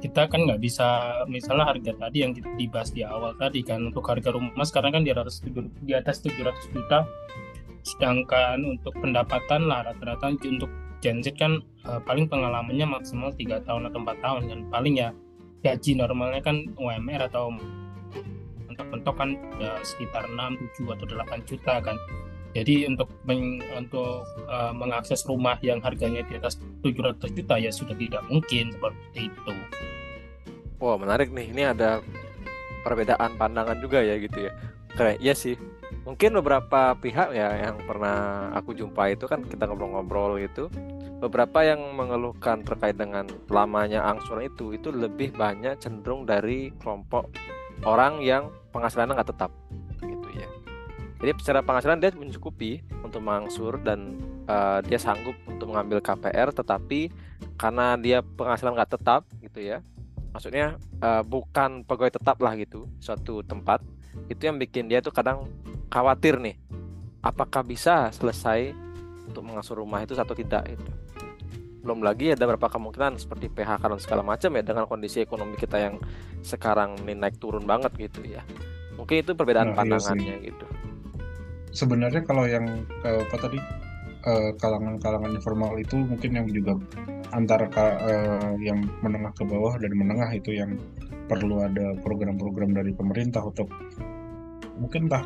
[0.04, 0.86] kita kan nggak bisa
[1.24, 5.10] misalnya harga tadi yang dibahas di awal tadi kan untuk harga rumah sekarang kan di
[5.16, 5.40] atas
[5.80, 7.08] di atas 700 juta.
[7.86, 10.68] Sedangkan untuk pendapatan lah rata-rata untuk
[11.00, 15.14] Gen Z kan uh, paling pengalamannya maksimal tiga tahun atau empat tahun dan paling ya
[15.66, 17.50] gaji normalnya kan UMR atau
[18.70, 21.96] mentok-mentok kan ya sekitar 6, 7 atau 8 juta kan
[22.56, 27.92] jadi untuk meng, untuk uh, mengakses rumah yang harganya di atas 700 juta ya sudah
[27.92, 29.52] tidak mungkin seperti itu.
[30.80, 32.00] Wah menarik nih, ini ada
[32.80, 34.52] perbedaan pandangan juga ya gitu ya.
[34.96, 35.60] Kayak iya sih.
[36.08, 40.72] Mungkin beberapa pihak ya yang pernah aku jumpa itu kan kita ngobrol-ngobrol gitu.
[41.16, 47.32] Beberapa yang mengeluhkan terkait dengan lamanya angsuran itu itu lebih banyak cenderung dari kelompok
[47.88, 49.50] orang yang penghasilannya nggak tetap
[51.16, 57.08] jadi secara penghasilan dia mencukupi untuk mengangsur dan uh, dia sanggup untuk mengambil KPR tetapi
[57.56, 59.80] karena dia penghasilan nggak tetap gitu ya
[60.36, 63.80] maksudnya uh, bukan pegawai tetap lah gitu suatu tempat
[64.28, 65.48] itu yang bikin dia tuh kadang
[65.88, 66.60] khawatir nih
[67.24, 68.76] apakah bisa selesai
[69.26, 70.90] untuk mengangsur rumah itu atau tidak itu
[71.86, 75.78] belum lagi ada beberapa kemungkinan seperti PHK dan segala macam ya dengan kondisi ekonomi kita
[75.78, 76.02] yang
[76.42, 78.42] sekarang ini naik turun banget gitu ya.
[78.98, 80.66] Mungkin itu perbedaan nah, iya pandangannya iya gitu.
[81.70, 83.62] Sebenarnya kalau yang uh, apa tadi
[84.26, 84.58] kalangan
[84.98, 86.74] kalangan-kalangan informal itu mungkin yang juga
[87.30, 90.74] antara uh, yang menengah ke bawah dan menengah itu yang
[91.30, 93.70] perlu ada program-program dari pemerintah untuk
[94.82, 95.22] mungkin entah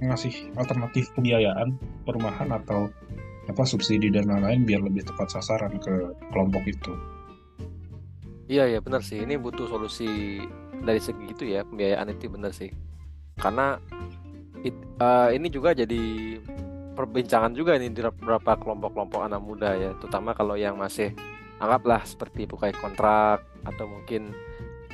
[0.00, 1.76] mengasih alternatif pembiayaan
[2.08, 2.88] perumahan atau
[3.44, 6.92] apa subsidi dan lain-lain biar lebih tepat sasaran ke kelompok itu.
[8.48, 9.24] Iya ya benar sih.
[9.24, 10.40] Ini butuh solusi
[10.84, 12.68] dari segi itu ya pembiayaan itu benar sih.
[13.40, 13.80] Karena
[14.64, 16.36] it, uh, ini juga jadi
[16.94, 21.10] perbincangan juga nih di beberapa kelompok-kelompok anak muda ya, terutama kalau yang masih
[21.58, 24.30] anggaplah seperti pegawai kontrak atau mungkin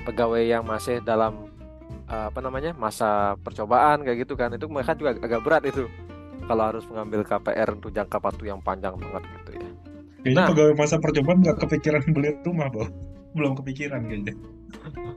[0.08, 1.52] pegawai yang masih dalam
[2.08, 5.84] uh, apa namanya masa percobaan kayak gitu kan, itu mereka juga agak berat itu
[6.46, 9.68] kalau harus mengambil KPR untuk jangka waktu yang panjang banget gitu ya.
[10.20, 12.84] Kayaknya nah, pegawai masa percobaan nggak kepikiran beli rumah, Bo.
[13.36, 14.34] Belum kepikiran kayaknya.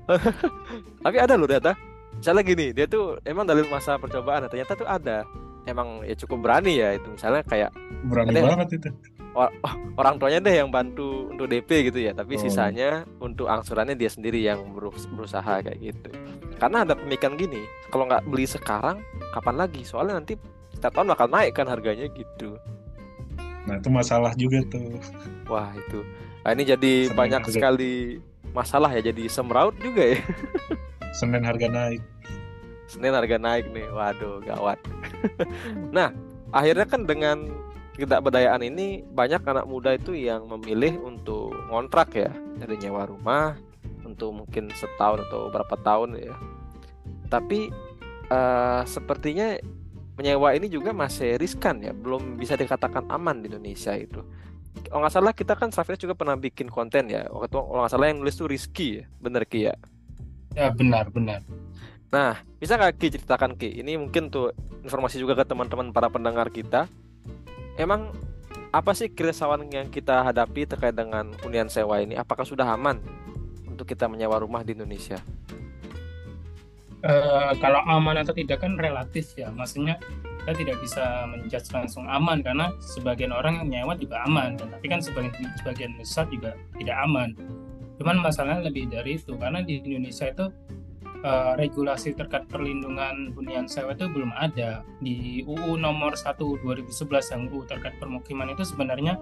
[1.06, 1.74] Tapi ada loh data
[2.18, 5.26] misalnya gini dia tuh emang dari masa percobaan ternyata tuh ada
[5.66, 7.72] emang ya cukup berani ya itu misalnya kayak
[8.08, 8.90] berani banget itu
[9.34, 12.42] or- oh, orang tuanya deh yang bantu untuk DP gitu ya tapi Oh.
[12.44, 16.10] sisanya untuk angsurannya dia sendiri yang berus- berusaha kayak gitu
[16.62, 17.60] karena ada pemikiran gini
[17.90, 19.02] kalau nggak beli sekarang
[19.34, 20.38] kapan lagi soalnya nanti
[20.84, 22.60] setiap tahun bakal naik kan harganya gitu.
[23.63, 25.00] Nah itu masalah juga tuh.
[25.48, 26.04] Wah itu.
[26.43, 28.19] Nah, ini jadi Senin banyak harga- sekali
[28.52, 30.19] masalah ya jadi semraut juga ya.
[31.24, 32.04] Senin harga naik.
[32.91, 33.88] Senin harga naik nih.
[33.96, 34.76] Waduh gawat.
[35.96, 36.12] Nah
[36.52, 37.48] akhirnya kan dengan
[37.96, 42.36] ketidakberdayaan ini banyak anak muda itu yang memilih untuk ngontrak ya.
[42.60, 43.56] Dari nyewa rumah
[44.04, 46.36] untuk mungkin setahun atau berapa tahun ya.
[47.32, 47.72] Tapi
[48.28, 49.56] eh, sepertinya
[50.13, 54.21] menyewa ini juga masih riskan ya belum bisa dikatakan aman di Indonesia itu
[54.89, 57.93] kalau nggak salah kita kan Safira juga pernah bikin konten ya waktu itu kalau nggak
[57.93, 59.76] salah yang nulis tuh Rizky ya bener Ki ya
[60.54, 61.41] Ya benar benar.
[62.13, 63.82] Nah, bisa nggak Ki ceritakan Ki?
[63.82, 64.54] Ini mungkin tuh
[64.86, 66.86] informasi juga ke teman-teman para pendengar kita.
[67.73, 68.13] Emang
[68.69, 72.13] apa sih keresahan yang kita hadapi terkait dengan hunian sewa ini?
[72.13, 73.02] Apakah sudah aman
[73.65, 75.17] untuk kita menyewa rumah di Indonesia?
[77.04, 79.52] Eh, kalau aman atau tidak kan relatif ya.
[79.52, 80.00] Maksudnya
[80.39, 84.88] kita tidak bisa menjudge langsung aman karena sebagian orang yang nyewa juga aman, dan tapi
[84.88, 87.36] kan sebagian sebagian besar juga tidak aman.
[88.00, 90.48] Cuman masalahnya lebih dari itu karena di Indonesia itu
[91.28, 96.88] eh, regulasi terkait perlindungan hunian sewa itu belum ada di UU nomor 1 2011
[97.36, 99.20] yang UU terkait permukiman itu sebenarnya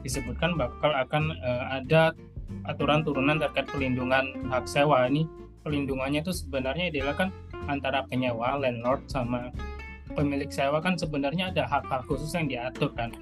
[0.00, 2.16] disebutkan bakal akan eh, ada
[2.64, 5.28] aturan turunan terkait perlindungan hak sewa ini
[5.68, 7.28] pelindungannya itu sebenarnya adalah kan
[7.68, 9.52] antara penyewa landlord sama
[10.16, 13.12] pemilik sewa kan sebenarnya ada hak-hak khusus yang diatur kan.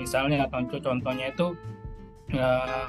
[0.00, 1.52] Misalnya contoh contohnya itu
[2.32, 2.88] eh,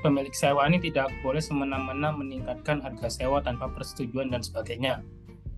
[0.00, 5.04] pemilik sewa ini tidak boleh semena-mena meningkatkan harga sewa tanpa persetujuan dan sebagainya.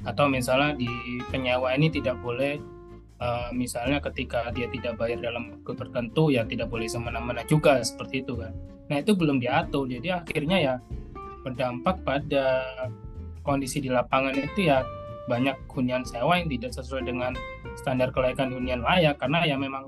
[0.03, 0.91] Atau misalnya di
[1.31, 2.59] penyewa ini tidak boleh
[3.23, 8.27] eh, misalnya ketika dia tidak bayar dalam waktu tertentu ya tidak boleh semena-mena juga seperti
[8.27, 8.51] itu kan.
[8.91, 10.75] Nah itu belum diatur jadi akhirnya ya
[11.47, 12.67] berdampak pada
[13.47, 14.83] kondisi di lapangan itu ya
[15.31, 17.33] banyak hunian sewa yang tidak sesuai dengan
[17.79, 19.87] standar kelayakan hunian layak karena ya memang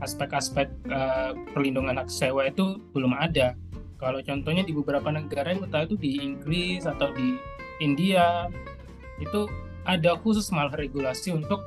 [0.00, 3.52] aspek-aspek eh, perlindungan hak sewa itu belum ada.
[4.00, 7.36] Kalau contohnya di beberapa negara yang kita itu di Inggris atau di
[7.84, 8.48] India
[9.20, 9.44] itu
[9.84, 11.60] ada khusus malah regulasi untuk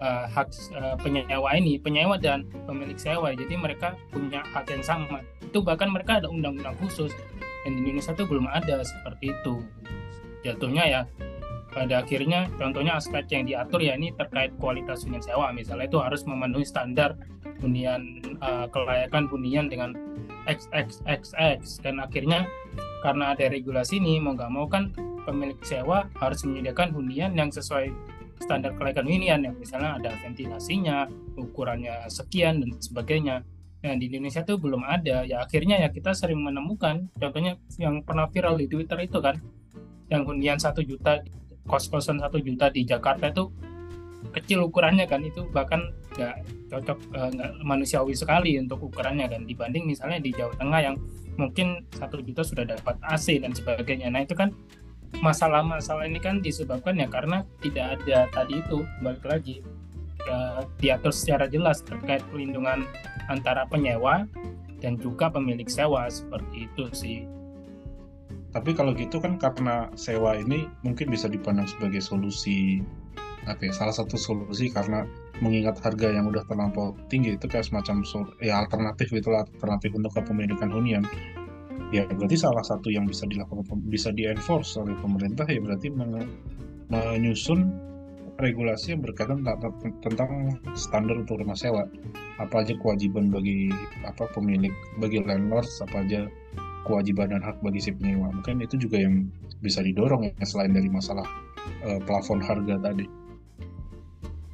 [0.00, 3.32] eh, hak eh, penyewa ini, penyewa dan pemilik sewa.
[3.32, 5.20] Jadi mereka punya hak yang sama.
[5.40, 7.12] Itu bahkan mereka ada undang-undang khusus
[7.66, 9.58] dan di Indonesia itu belum ada seperti itu.
[10.46, 11.02] Jatuhnya ya
[11.74, 15.50] pada akhirnya contohnya aspek yang diatur ya ini terkait kualitas hunian sewa.
[15.50, 17.18] Misalnya itu harus memenuhi standar
[17.58, 19.98] hunian eh, kelayakan hunian dengan
[20.46, 22.46] XXXX dan akhirnya
[23.02, 24.94] karena ada regulasi ini mau nggak mau kan
[25.26, 27.90] pemilik sewa harus menyediakan hunian yang sesuai
[28.38, 29.42] standar kelayakan hunian.
[29.42, 33.42] Yang misalnya ada ventilasinya ukurannya sekian dan sebagainya
[33.84, 35.24] yang di Indonesia tuh belum ada.
[35.26, 39.36] Ya akhirnya ya kita sering menemukan contohnya yang pernah viral di Twitter itu kan
[40.08, 41.20] yang hunian satu juta
[41.66, 43.50] kos-kosan satu juta di Jakarta itu
[44.30, 46.34] kecil ukurannya kan itu bahkan nggak
[46.72, 50.96] cocok eh, nggak manusiawi sekali untuk ukurannya kan dibanding misalnya di Jawa Tengah yang
[51.36, 54.08] mungkin satu juta sudah dapat AC dan sebagainya.
[54.08, 54.50] Nah itu kan
[55.22, 59.62] masalah-masalah ini kan disebabkan ya karena tidak ada tadi itu balik lagi
[60.26, 62.84] eh, diatur secara jelas terkait pelindungan
[63.30, 64.26] antara penyewa
[64.82, 67.20] dan juga pemilik sewa seperti itu sih
[68.54, 72.80] Tapi kalau gitu kan karena sewa ini mungkin bisa dipandang sebagai solusi
[73.46, 75.06] apa ya, salah satu solusi karena
[75.38, 78.02] mengingat harga yang udah terlampau tinggi itu kayak semacam
[78.42, 81.04] ya alternatif itulah alternatif untuk kepemilikan hunian.
[81.94, 86.32] Ya berarti salah satu yang bisa dilakukan bisa di enforce oleh pemerintah ya berarti men-
[86.90, 87.70] menyusun
[88.36, 89.44] regulasi yang berkaitan
[90.04, 91.88] tentang, standar untuk rumah sewa.
[92.36, 93.72] Apa aja kewajiban bagi
[94.04, 96.28] apa pemilik bagi landlords apa aja
[96.84, 98.28] kewajiban dan hak bagi si penyewa.
[98.30, 99.28] Mungkin itu juga yang
[99.64, 101.24] bisa didorong ya selain dari masalah
[101.82, 103.08] eh, plafon harga tadi.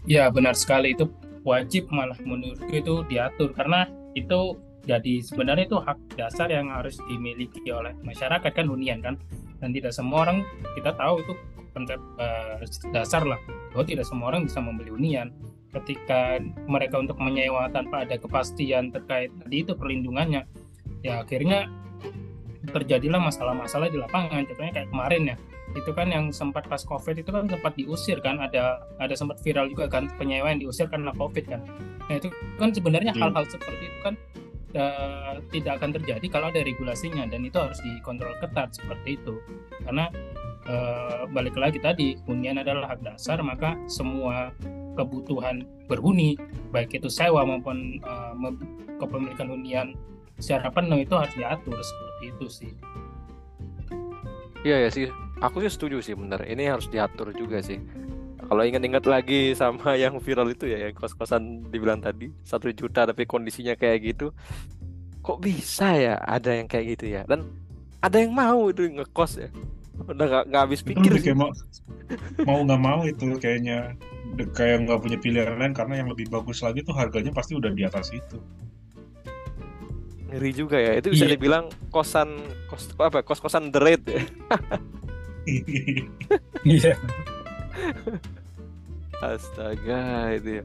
[0.07, 1.11] Ya benar sekali itu
[1.43, 7.63] wajib malah menurutku itu diatur karena itu jadi sebenarnya itu hak dasar yang harus dimiliki
[7.71, 9.15] oleh masyarakat kan hunian kan
[9.63, 10.43] dan tidak semua orang
[10.75, 11.35] kita tahu itu
[11.73, 13.41] konsep eh, dasar lah.
[13.73, 15.33] Bahwa tidak semua orang bisa membeli hunian.
[15.73, 16.37] Ketika
[16.69, 20.45] mereka untuk menyewa tanpa ada kepastian terkait tadi itu perlindungannya
[21.01, 21.67] ya akhirnya
[22.71, 24.45] terjadilah masalah-masalah di lapangan.
[24.47, 25.37] Contohnya kayak kemarin ya
[25.73, 28.37] itu kan yang sempat pas covid itu kan sempat diusir kan.
[28.39, 31.65] Ada ada sempat viral juga kan penyewa yang diusir karena covid kan.
[32.07, 32.29] Nah itu
[32.61, 33.33] kan sebenarnya Hmm.
[33.33, 34.15] hal-hal seperti itu kan
[34.73, 39.41] eh, tidak akan terjadi kalau ada regulasinya dan itu harus dikontrol ketat seperti itu.
[39.85, 40.13] Karena
[40.69, 44.53] uh, balik lagi tadi hunian adalah hak dasar maka semua
[44.99, 46.37] kebutuhan berhuni
[46.71, 48.35] baik itu sewa maupun uh,
[49.01, 49.97] kepemilikan hunian
[50.39, 52.73] secara penuh itu harus diatur seperti itu sih.
[54.63, 55.07] Iya ya sih,
[55.43, 56.43] aku sih setuju sih bener.
[56.47, 57.83] Ini harus diatur juga sih.
[58.43, 63.27] Kalau ingat-ingat lagi sama yang viral itu ya, yang kos-kosan dibilang tadi satu juta tapi
[63.27, 64.31] kondisinya kayak gitu,
[65.23, 67.23] kok bisa ya ada yang kayak gitu ya?
[67.27, 67.51] Dan
[68.03, 69.51] ada yang mau itu ngekos ya?
[70.01, 71.37] Udah gak, gak habis pikir sih.
[71.37, 71.53] Mau
[72.45, 73.95] mau nggak mau itu kayaknya.
[74.57, 77.85] Kayak nggak punya pilihan lain karena yang lebih bagus lagi tuh harganya pasti udah di
[77.85, 78.41] atas itu.
[80.33, 80.97] Ngeri juga ya.
[80.97, 81.37] Itu bisa iya.
[81.37, 82.41] dibilang kosan
[82.73, 84.09] kos apa kos kosan the rate.
[84.09, 84.25] Ya
[86.81, 86.95] iya.
[89.23, 90.65] Astaga itu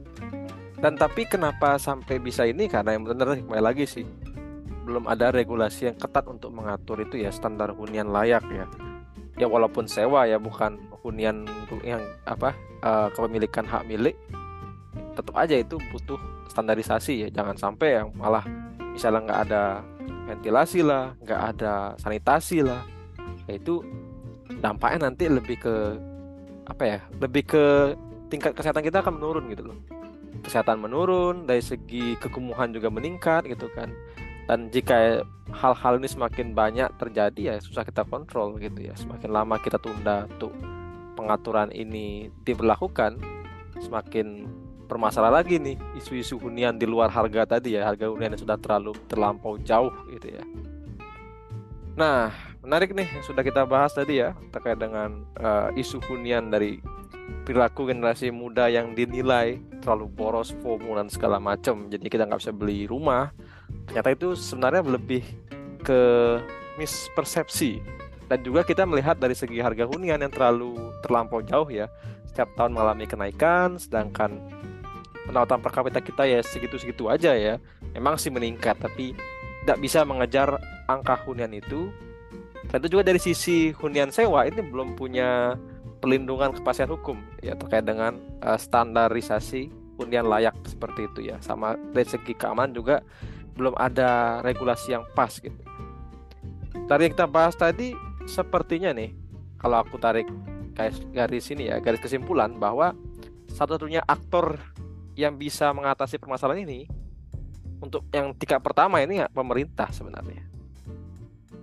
[0.80, 2.72] Dan tapi kenapa sampai bisa ini?
[2.72, 4.08] Karena yang benar kembali lagi sih.
[4.88, 8.64] Belum ada regulasi yang ketat untuk mengatur itu ya standar hunian layak ya
[9.38, 11.46] ya walaupun sewa ya bukan hunian
[11.86, 14.18] yang apa uh, kepemilikan hak milik
[15.14, 16.18] tetap aja itu butuh
[16.50, 17.28] standarisasi ya.
[17.30, 18.42] Jangan sampai yang malah
[18.94, 19.62] misalnya nggak ada
[20.30, 22.82] ventilasi lah nggak ada sanitasi lah.
[23.46, 23.82] Ya itu
[24.58, 25.74] dampaknya nanti lebih ke
[26.68, 27.64] apa ya lebih ke
[28.28, 29.78] tingkat kesehatan kita akan menurun gitu loh.
[30.38, 33.90] Kesehatan menurun dari segi kekumuhan juga meningkat gitu kan
[34.48, 35.20] dan jika
[35.52, 38.96] hal-hal ini semakin banyak terjadi ya susah kita kontrol gitu ya.
[38.96, 40.56] Semakin lama kita tunda untuk
[41.20, 43.20] pengaturan ini diberlakukan
[43.76, 44.48] semakin
[44.88, 47.84] permasalahan lagi nih isu-isu hunian di luar harga tadi ya.
[47.84, 50.42] Harga hunian yang sudah terlalu terlampau jauh gitu ya.
[52.00, 52.32] Nah
[52.64, 56.80] menarik nih yang sudah kita bahas tadi ya terkait dengan uh, isu hunian dari
[57.44, 61.92] perilaku generasi muda yang dinilai terlalu boros FOMO dan segala macam.
[61.92, 63.28] Jadi kita nggak bisa beli rumah
[63.88, 65.24] ternyata itu sebenarnya lebih
[65.82, 66.00] ke
[66.78, 67.82] mispersepsi.
[68.28, 71.88] Dan juga kita melihat dari segi harga hunian yang terlalu terlampau jauh ya.
[72.28, 74.36] Setiap tahun mengalami kenaikan sedangkan
[75.24, 77.56] pendapatan per kapita kita ya segitu-segitu aja ya.
[77.96, 79.16] Memang sih meningkat tapi
[79.64, 80.60] tidak bisa mengejar
[80.92, 81.88] angka hunian itu.
[82.68, 85.56] Dan itu juga dari sisi hunian sewa ini belum punya
[86.04, 91.40] perlindungan kepastian hukum ya terkait dengan uh, standarisasi hunian layak seperti itu ya.
[91.40, 93.00] Sama dari segi keamanan juga
[93.58, 95.58] belum ada regulasi yang pas gitu
[96.88, 97.92] yang kita bahas tadi
[98.24, 99.12] sepertinya nih
[99.58, 100.30] kalau aku tarik
[100.78, 102.94] garis garis ini ya garis kesimpulan bahwa
[103.50, 104.62] satu-satunya aktor
[105.18, 106.86] yang bisa mengatasi permasalahan ini
[107.82, 110.46] untuk yang tingkat pertama ini ya pemerintah sebenarnya.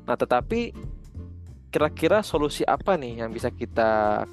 [0.04, 0.76] Nah, tetapi
[1.72, 4.24] kira-kira solusi apa nih yang bisa kita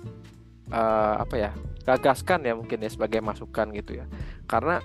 [0.70, 1.50] uh, apa ya
[1.82, 4.06] gagaskan ya mungkin ya sebagai masukan gitu ya?
[4.46, 4.82] Karena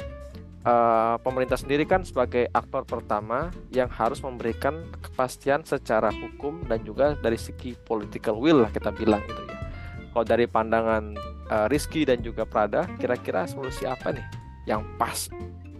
[0.67, 7.15] uh, pemerintah sendiri kan sebagai aktor pertama yang harus memberikan kepastian secara hukum dan juga
[7.15, 9.57] dari segi political will lah kita bilang gitu ya.
[10.11, 11.15] Kalau dari pandangan
[11.47, 14.25] uh, Rizky dan juga Prada, kira-kira solusi apa nih
[14.67, 15.31] yang pas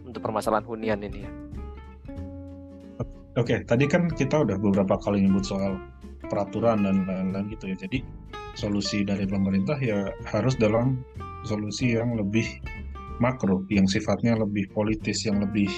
[0.08, 1.32] untuk permasalahan hunian ini ya?
[3.38, 5.78] Oke, tadi kan kita udah beberapa kali nyebut soal
[6.26, 7.78] peraturan dan lain-lain gitu ya.
[7.78, 8.02] Jadi
[8.58, 11.06] solusi dari pemerintah ya harus dalam
[11.46, 12.50] solusi yang lebih
[13.18, 15.70] makro, yang sifatnya lebih politis, yang lebih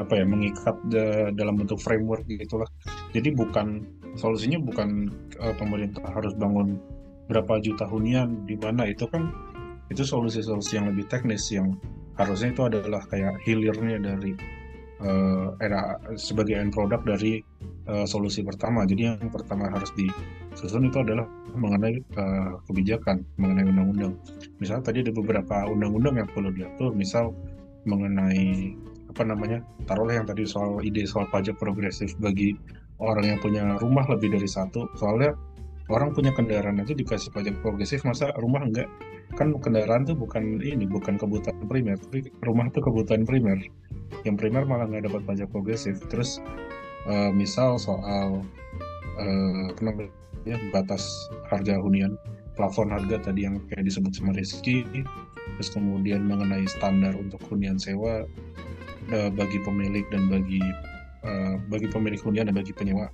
[0.00, 2.68] apa ya mengikat de, dalam bentuk framework gitulah.
[3.12, 3.84] Jadi bukan
[4.16, 5.08] solusinya bukan
[5.40, 6.80] uh, pemerintah harus bangun
[7.28, 9.32] berapa juta hunian di mana itu kan
[9.88, 11.76] itu solusi-solusi yang lebih teknis yang
[12.16, 14.36] harusnya itu adalah kayak hilirnya dari
[15.02, 17.42] uh, era sebagai end product dari
[17.90, 18.86] uh, solusi pertama.
[18.86, 24.14] Jadi yang pertama harus disusun itu adalah mengenai uh, kebijakan, mengenai undang-undang.
[24.62, 27.34] Misal tadi ada beberapa undang-undang yang perlu diatur, misal
[27.84, 28.74] mengenai
[29.12, 32.56] apa namanya taruhlah yang tadi soal ide soal pajak progresif bagi
[32.96, 35.36] orang yang punya rumah lebih dari satu soalnya
[35.92, 38.88] orang punya kendaraan aja dikasih pajak progresif masa rumah enggak
[39.32, 43.58] kan kendaraan tuh bukan ini bukan kebutuhan primer tapi rumah tuh kebutuhan primer
[44.28, 46.38] yang primer malah nggak dapat pajak progresif terus
[47.08, 48.44] uh, misal soal
[49.16, 51.08] uh, namanya batas
[51.48, 52.20] harga hunian
[52.54, 54.84] plafon harga tadi yang kayak disebut sama Rizky
[55.56, 58.28] terus kemudian mengenai standar untuk hunian sewa
[59.10, 60.60] uh, bagi pemilik dan bagi
[61.24, 63.08] uh, bagi pemilik hunian dan bagi penyewa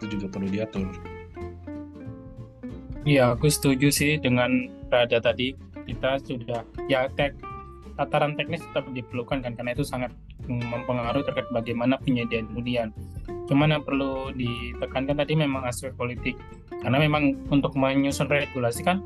[0.00, 0.90] itu juga perlu diatur.
[3.04, 5.58] Iya, aku setuju sih dengan Rada tadi.
[5.84, 7.34] Kita sudah ya tek,
[7.98, 10.14] tataran teknis tetap diperlukan kan karena itu sangat
[10.46, 12.88] mempengaruhi terkait bagaimana penyediaan hunian.
[13.50, 16.38] Cuman yang perlu ditekankan tadi memang aspek politik.
[16.70, 19.02] Karena memang untuk menyusun regulasi kan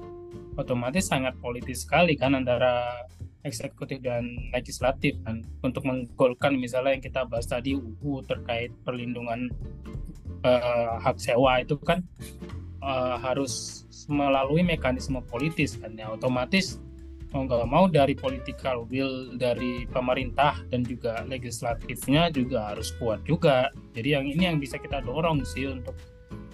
[0.59, 3.07] otomatis sangat politis sekali kan antara
[3.47, 9.49] eksekutif dan legislatif kan untuk menggolkan misalnya yang kita bahas tadi UU terkait perlindungan
[10.43, 12.03] uh, hak sewa itu kan
[12.83, 16.11] uh, harus melalui mekanisme politis kan ya.
[16.13, 16.81] Otomatis
[17.29, 23.69] mau nggak mau dari political will dari pemerintah dan juga legislatifnya juga harus kuat juga.
[23.93, 25.93] Jadi yang ini yang bisa kita dorong sih untuk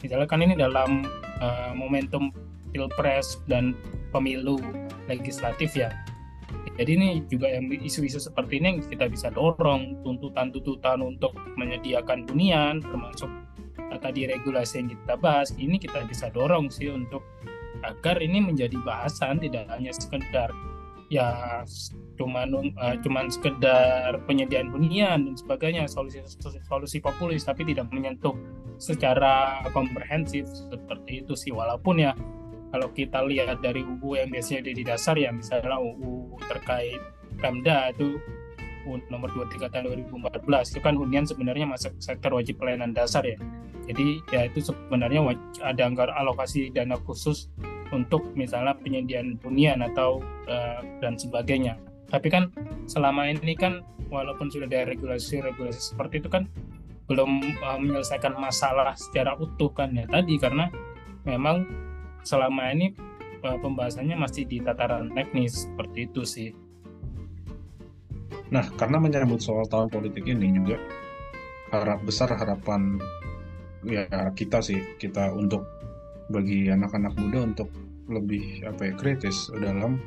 [0.03, 1.07] misalnya kan ini dalam
[1.39, 2.35] uh, momentum
[2.75, 3.79] pilpres dan
[4.11, 4.59] pemilu
[5.07, 5.95] legislatif ya.
[6.75, 12.83] Jadi ini juga yang isu-isu seperti ini yang kita bisa dorong tuntutan-tuntutan untuk menyediakan hunian
[12.83, 13.31] termasuk
[13.99, 17.23] tadi regulasi yang kita bahas ini kita bisa dorong sih untuk
[17.85, 20.49] agar ini menjadi bahasan tidak hanya sekedar
[21.13, 21.63] ya
[22.17, 26.23] cuman uh, cuman sekedar penyediaan hunian dan sebagainya solusi
[26.65, 28.33] solusi populis tapi tidak menyentuh
[28.81, 32.13] secara komprehensif seperti itu sih walaupun ya
[32.75, 36.99] kalau kita lihat dari UU yang biasanya di dasar ya misalnya UU terkait
[37.39, 38.19] Pemda itu
[39.09, 43.39] nomor 23 tahun 2014 itu kan hunian sebenarnya masuk sektor wajib pelayanan dasar ya.
[43.85, 45.21] Jadi ya itu sebenarnya
[45.61, 47.53] ada anggaran alokasi dana khusus
[47.93, 51.77] untuk misalnya penyediaan hunian atau uh, dan sebagainya.
[52.09, 52.49] Tapi kan
[52.89, 56.49] selama ini kan walaupun sudah ada regulasi-regulasi seperti itu kan
[57.11, 60.73] belum uh, menyelesaikan masalah secara utuh kan ya tadi karena
[61.29, 61.69] memang
[62.25, 62.97] selama ini
[63.45, 66.51] uh, pembahasannya masih di tataran teknis seperti itu sih.
[68.53, 70.79] Nah, karena menyambut soal tahun politik ini juga
[71.73, 73.01] harap besar harapan
[73.87, 75.65] ya kita sih kita untuk
[76.33, 77.69] bagi anak-anak muda untuk
[78.09, 80.01] lebih apa ya kritis dalam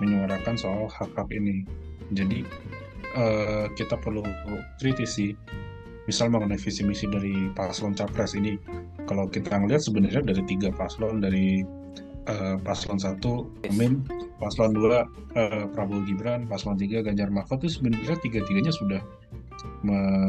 [0.00, 1.64] menyuarakan soal hak-hak ini.
[2.12, 2.44] Jadi
[3.16, 4.24] uh, kita perlu
[4.80, 5.32] kritis sih.
[6.08, 8.56] Misal mengenai visi misi dari paslon capres ini,
[9.04, 11.60] kalau kita ngelihat sebenarnya dari tiga paslon dari
[12.28, 14.04] uh, paslon satu Amin,
[14.38, 19.02] paslon dua uh, Prabowo Gibran, paslon tiga Ganjar Mahfud itu sebenarnya tiga-tiganya sudah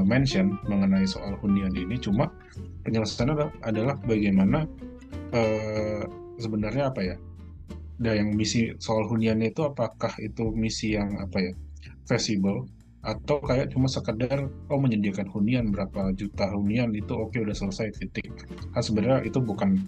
[0.10, 2.02] mention mengenai soal hunian ini.
[2.02, 2.34] Cuma
[2.82, 4.66] penyelesaiannya adalah, adalah bagaimana
[5.38, 6.02] uh,
[6.41, 7.16] sebenarnya apa ya?
[8.02, 11.54] Dan yang misi soal hunian itu apakah itu misi yang apa ya?
[12.10, 12.66] feasible
[13.00, 17.95] atau kayak cuma sekedar oh menyediakan hunian berapa juta hunian itu oke okay, udah selesai
[17.95, 18.28] titik
[18.76, 19.88] kan sebenarnya itu bukan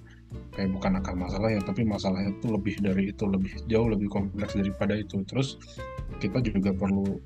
[0.51, 4.55] kayak bukan akar masalah ya tapi masalahnya itu lebih dari itu lebih jauh lebih kompleks
[4.55, 5.23] daripada itu.
[5.27, 5.59] Terus
[6.19, 7.19] kita juga perlu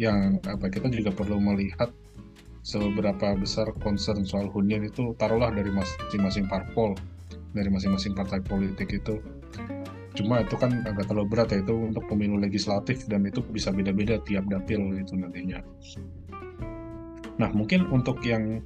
[0.00, 1.92] yang apa kita juga perlu melihat
[2.62, 6.94] seberapa besar concern soal hunian itu taruhlah dari masing-masing parpol
[7.52, 9.20] dari masing-masing partai politik itu.
[10.12, 14.20] Cuma itu kan agak terlalu berat ya itu untuk pemilu legislatif dan itu bisa beda-beda
[14.24, 15.60] tiap dapil itu nantinya.
[17.40, 18.60] Nah mungkin untuk yang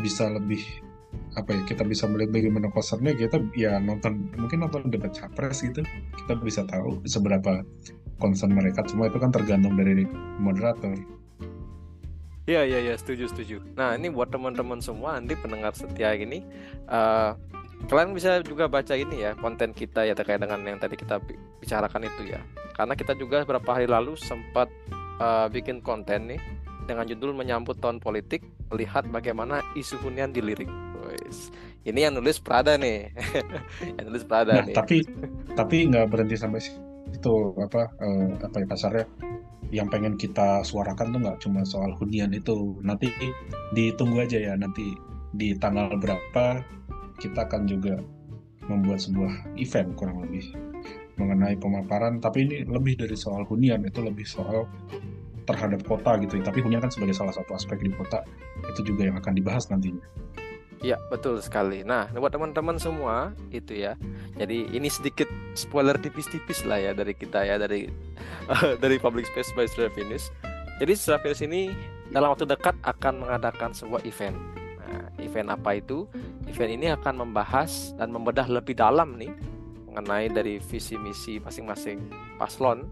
[0.00, 0.60] bisa lebih
[1.38, 5.82] apa ya kita bisa melihat bagaimana concernnya kita ya nonton mungkin nonton debat capres gitu.
[6.24, 7.62] Kita bisa tahu seberapa
[8.18, 10.04] concern mereka cuma itu kan tergantung dari
[10.42, 10.94] moderator.
[12.50, 13.62] Iya iya iya setuju setuju.
[13.78, 16.42] Nah ini buat teman-teman semua nanti pendengar setia ini
[16.90, 17.38] uh,
[17.86, 21.22] kalian bisa juga baca ini ya konten kita ya terkait dengan yang tadi kita
[21.62, 22.42] bicarakan itu ya.
[22.74, 24.66] Karena kita juga beberapa hari lalu sempat
[25.22, 26.40] uh, bikin konten nih
[26.90, 28.42] dengan judul menyambut tahun politik
[28.74, 30.66] melihat bagaimana isu hunian dilirik
[31.88, 33.08] ini yang nulis Prada nih.
[33.96, 34.76] Yang nulis Prada nah, nih.
[34.76, 34.96] tapi
[35.56, 39.06] tapi nggak berhenti sampai situ apa uh, apa ya kasarnya
[39.70, 42.76] yang pengen kita suarakan tuh nggak cuma soal hunian itu.
[42.84, 43.08] Nanti
[43.72, 44.92] ditunggu aja ya nanti
[45.32, 46.60] di tanggal berapa
[47.22, 47.96] kita akan juga
[48.66, 50.52] membuat sebuah event kurang lebih
[51.16, 52.20] mengenai pemaparan.
[52.20, 54.68] Tapi ini lebih dari soal hunian itu lebih soal
[55.48, 58.22] terhadap kota gitu tapi hunian kan sebagai salah satu aspek di kota
[58.70, 60.04] itu juga yang akan dibahas nantinya
[60.80, 61.84] Iya betul sekali.
[61.84, 64.00] Nah buat teman-teman semua itu ya.
[64.40, 67.84] Jadi ini sedikit spoiler tipis-tipis lah ya dari kita ya dari
[68.82, 70.32] dari Public Space by Stravinus.
[70.80, 71.68] Jadi Stravinus ini
[72.08, 74.60] dalam waktu dekat akan mengadakan sebuah event
[74.90, 76.10] Nah, event apa itu?
[76.50, 79.30] Event ini akan membahas dan membedah lebih dalam nih
[79.86, 82.86] mengenai dari visi misi masing-masing paslon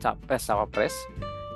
[0.00, 0.94] capres cawapres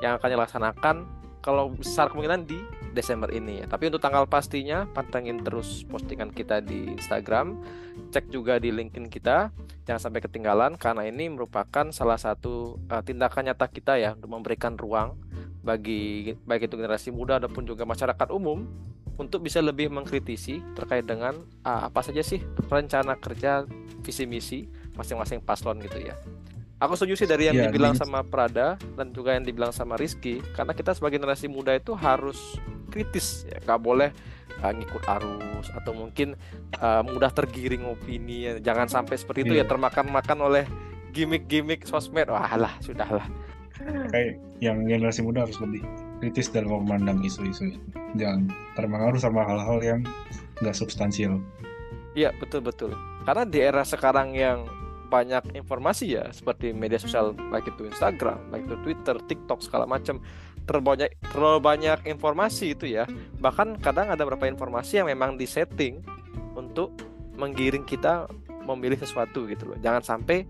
[0.05, 0.97] yang akan dilaksanakan
[1.41, 2.61] kalau besar kemungkinan di
[2.97, 3.67] Desember ini ya.
[3.69, 7.61] Tapi untuk tanggal pastinya pantengin terus postingan kita di Instagram,
[8.09, 9.53] cek juga di LinkedIn kita,
[9.85, 14.75] jangan sampai ketinggalan karena ini merupakan salah satu uh, tindakan nyata kita ya untuk memberikan
[14.81, 15.21] ruang
[15.61, 18.65] bagi baik itu generasi muda ataupun juga masyarakat umum
[19.17, 21.37] untuk bisa lebih mengkritisi terkait dengan
[21.67, 22.41] uh, apa saja sih
[22.71, 23.65] rencana kerja
[24.05, 26.17] visi misi masing-masing paslon gitu ya.
[26.77, 30.45] Aku setuju sih dari yang ya, dibilang sama Prada dan juga yang dibilang sama Rizky
[30.53, 32.61] karena kita sebagai generasi muda itu harus
[32.97, 33.45] kritis.
[33.45, 34.11] Ya nggak boleh
[34.65, 36.33] uh, ngikut arus atau mungkin
[36.81, 38.49] uh, mudah tergiring opini.
[38.49, 38.73] Ya.
[38.73, 40.65] jangan sampai seperti itu ya, ya termakan-makan oleh
[41.13, 42.33] gimmick-gimmick sosmed.
[42.33, 43.29] Wah lah sudahlah.
[44.09, 45.85] Kayak yang generasi muda harus lebih
[46.25, 47.77] kritis dalam memandang isu-isu
[48.17, 50.01] jangan terpengaruh sama hal-hal yang
[50.65, 51.37] nggak substansial.
[52.17, 52.97] Iya betul betul.
[53.29, 54.65] Karena di era sekarang yang
[55.07, 60.19] banyak informasi ya seperti media sosial baik itu Instagram, baik itu Twitter, TikTok segala macam
[60.67, 63.07] terlalu banyak terlalu banyak informasi itu ya.
[63.39, 66.03] Bahkan kadang ada beberapa informasi yang memang disetting
[66.59, 66.93] untuk
[67.39, 68.27] menggiring kita
[68.67, 69.79] memilih sesuatu gitu loh.
[69.79, 70.43] Jangan sampai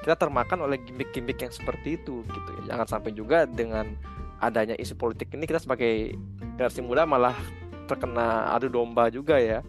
[0.00, 2.74] kita termakan oleh gimmick-gimmick yang seperti itu gitu ya.
[2.74, 3.92] Jangan sampai juga dengan
[4.40, 6.16] adanya isu politik ini kita sebagai
[6.56, 7.36] generasi muda malah
[7.84, 9.60] terkena adu domba juga ya.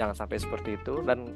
[0.00, 1.04] Jangan sampai seperti itu.
[1.04, 1.30] Dan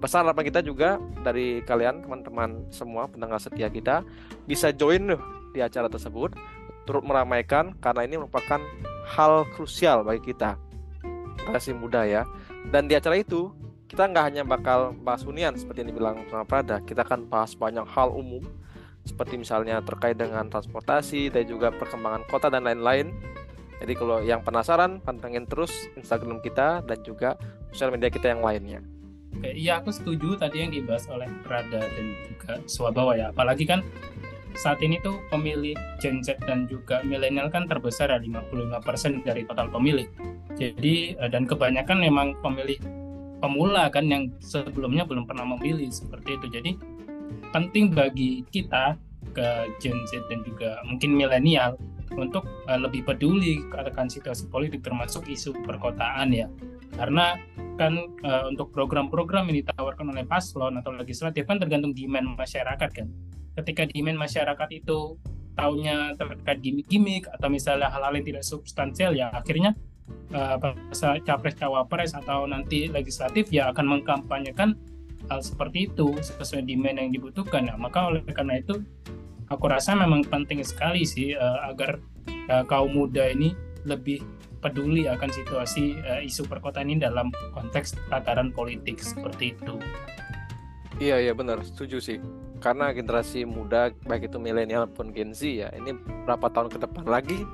[0.00, 4.02] besar harapan kita juga dari kalian teman-teman semua pendengar setia kita
[4.48, 5.22] bisa join loh
[5.54, 6.34] di acara tersebut
[6.84, 8.60] turut meramaikan karena ini merupakan
[9.04, 10.56] hal krusial bagi kita
[11.44, 12.22] generasi muda ya.
[12.72, 13.52] Dan di acara itu
[13.84, 17.84] kita nggak hanya bakal bahas hunian seperti yang dibilang sama Prada kita akan bahas banyak
[17.84, 18.42] hal umum
[19.04, 23.12] seperti misalnya terkait dengan transportasi dan juga perkembangan kota dan lain-lain.
[23.84, 27.36] Jadi kalau yang penasaran pantengin terus Instagram kita dan juga
[27.68, 28.80] sosial media kita yang lainnya.
[29.34, 33.28] Oke, iya aku setuju tadi yang dibahas oleh Prada dan juga Swabawa ya.
[33.28, 33.84] Apalagi kan
[34.54, 39.68] saat ini tuh pemilih Gen Z dan juga milenial kan terbesar ya 55% dari total
[39.70, 40.06] pemilih.
[40.54, 42.78] Jadi eh, dan kebanyakan memang pemilih
[43.42, 46.46] pemula kan yang sebelumnya belum pernah memilih seperti itu.
[46.48, 46.70] Jadi
[47.50, 48.96] penting bagi kita
[49.34, 49.48] ke
[49.82, 51.74] Gen Z dan juga mungkin milenial
[52.14, 56.46] untuk uh, lebih peduli akan situasi politik termasuk isu perkotaan ya.
[56.94, 57.34] Karena
[57.74, 63.10] kan uh, untuk program-program yang ditawarkan oleh paslon atau legislatif kan tergantung demand masyarakat kan
[63.54, 65.18] ketika demand masyarakat itu
[65.54, 69.78] tahunya terkait gimmick-gimmick atau misalnya hal-hal yang tidak substansial ya akhirnya
[70.34, 70.58] uh,
[71.22, 74.74] capres cawapres atau nanti legislatif ya akan mengkampanyekan
[75.30, 77.70] hal seperti itu sesuai demand yang dibutuhkan.
[77.70, 78.84] Ya maka oleh karena itu
[79.48, 82.02] aku rasa memang penting sekali sih uh, agar
[82.50, 83.54] uh, kaum muda ini
[83.86, 84.20] lebih
[84.60, 89.80] peduli akan situasi uh, isu perkotaan ini dalam konteks tataran politik seperti itu.
[91.00, 91.62] Iya iya benar.
[91.64, 92.18] Setuju sih
[92.64, 95.92] karena generasi muda baik itu milenial pun Gen Z ya ini
[96.24, 97.44] berapa tahun ke depan lagi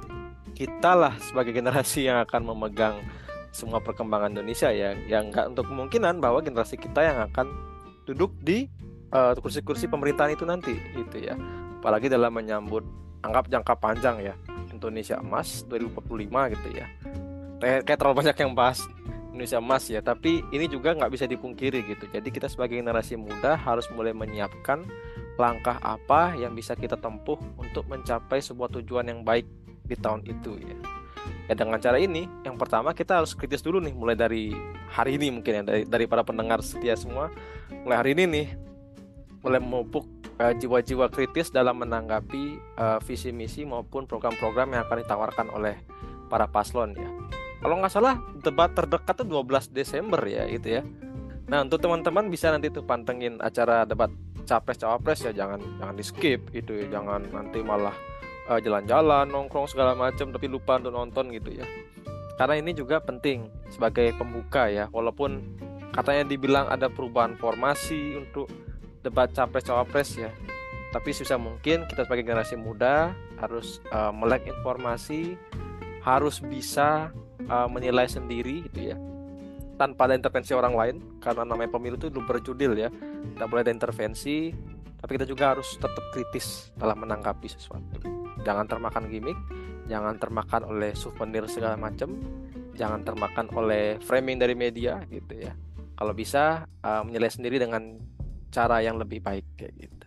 [0.55, 3.03] kita lah sebagai generasi yang akan memegang
[3.51, 4.95] semua perkembangan Indonesia ya.
[5.07, 7.47] Yang nggak untuk kemungkinan bahwa generasi kita yang akan
[8.07, 8.67] duduk di
[9.15, 11.35] uh, kursi-kursi pemerintahan itu nanti gitu ya.
[11.83, 12.85] Apalagi dalam menyambut
[13.25, 14.35] anggap jangka panjang ya
[14.73, 16.87] Indonesia emas 2045 gitu ya.
[17.61, 18.85] Kayak terlalu banyak yang bahas
[19.31, 22.05] Indonesia emas ya tapi ini juga nggak bisa dipungkiri gitu.
[22.11, 24.85] Jadi kita sebagai generasi muda harus mulai menyiapkan
[25.39, 29.49] langkah apa yang bisa kita tempuh untuk mencapai sebuah tujuan yang baik
[29.87, 30.77] di tahun itu ya.
[31.49, 34.55] Ya dengan cara ini yang pertama kita harus kritis dulu nih mulai dari
[34.91, 37.31] hari ini mungkin ya dari, dari para pendengar setia semua.
[37.87, 38.47] Mulai hari ini nih
[39.41, 40.05] mulai memupuk
[40.37, 45.81] uh, jiwa-jiwa kritis dalam menanggapi uh, visi misi maupun program-program yang akan ditawarkan oleh
[46.29, 50.83] para paslon ya kalau nggak salah debat terdekat tuh 12 Desember ya itu ya.
[51.53, 54.09] Nah untuk teman-teman bisa nanti tuh pantengin acara debat
[54.49, 55.33] capres cawapres ya.
[55.37, 56.89] Jangan jangan di skip gitu ya.
[56.89, 57.93] Jangan nanti malah
[58.49, 61.69] uh, jalan-jalan nongkrong segala macam tapi lupa untuk nonton gitu ya.
[62.41, 64.89] Karena ini juga penting sebagai pembuka ya.
[64.89, 65.45] Walaupun
[65.93, 68.49] katanya dibilang ada perubahan formasi untuk
[69.05, 70.33] debat capres cawapres ya.
[70.97, 75.37] Tapi susah mungkin kita sebagai generasi muda harus uh, melek informasi
[76.01, 77.13] harus bisa
[77.49, 78.97] uh, menilai sendiri gitu ya.
[79.81, 82.91] Tanpa ada intervensi orang lain karena namanya pemilu itu berjudil ya.
[82.91, 84.53] Tidak boleh ada intervensi
[85.01, 88.05] tapi kita juga harus tetap kritis dalam menanggapi sesuatu.
[88.45, 89.37] Jangan termakan gimmick
[89.91, 92.15] jangan termakan oleh souvenir segala macam
[92.79, 95.53] jangan termakan oleh framing dari media gitu ya.
[95.99, 97.99] Kalau bisa uh, menilai sendiri dengan
[98.55, 100.07] cara yang lebih baik kayak gitu.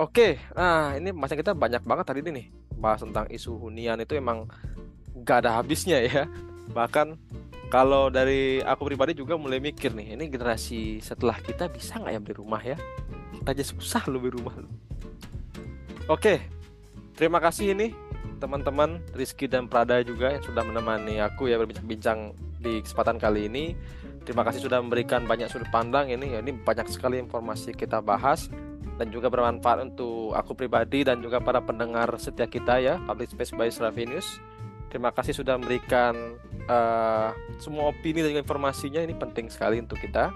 [0.00, 2.46] Oke nah ini masa kita banyak banget tadi ini nih
[2.78, 4.46] bahas tentang isu hunian itu emang
[5.26, 6.24] gak ada habisnya ya
[6.72, 7.16] bahkan
[7.68, 12.20] kalau dari aku pribadi juga mulai mikir nih ini generasi setelah kita bisa nggak ya
[12.20, 12.76] beli rumah ya?
[13.36, 14.56] Kita aja susah lo beli rumah.
[16.08, 16.40] Oke
[17.12, 17.92] terima kasih ini
[18.38, 23.76] teman-teman Rizky dan Prada juga yang sudah menemani aku ya berbincang-bincang di kesempatan kali ini.
[24.24, 28.52] Terima kasih sudah memberikan banyak sudut pandang ini ya ini banyak sekali informasi kita bahas
[28.98, 33.52] dan juga bermanfaat untuk aku pribadi dan juga para pendengar setia kita ya Public Space
[33.54, 33.70] by
[34.04, 34.42] News
[34.88, 36.16] Terima kasih sudah memberikan
[36.64, 40.32] uh, semua opini dan informasinya ini penting sekali untuk kita.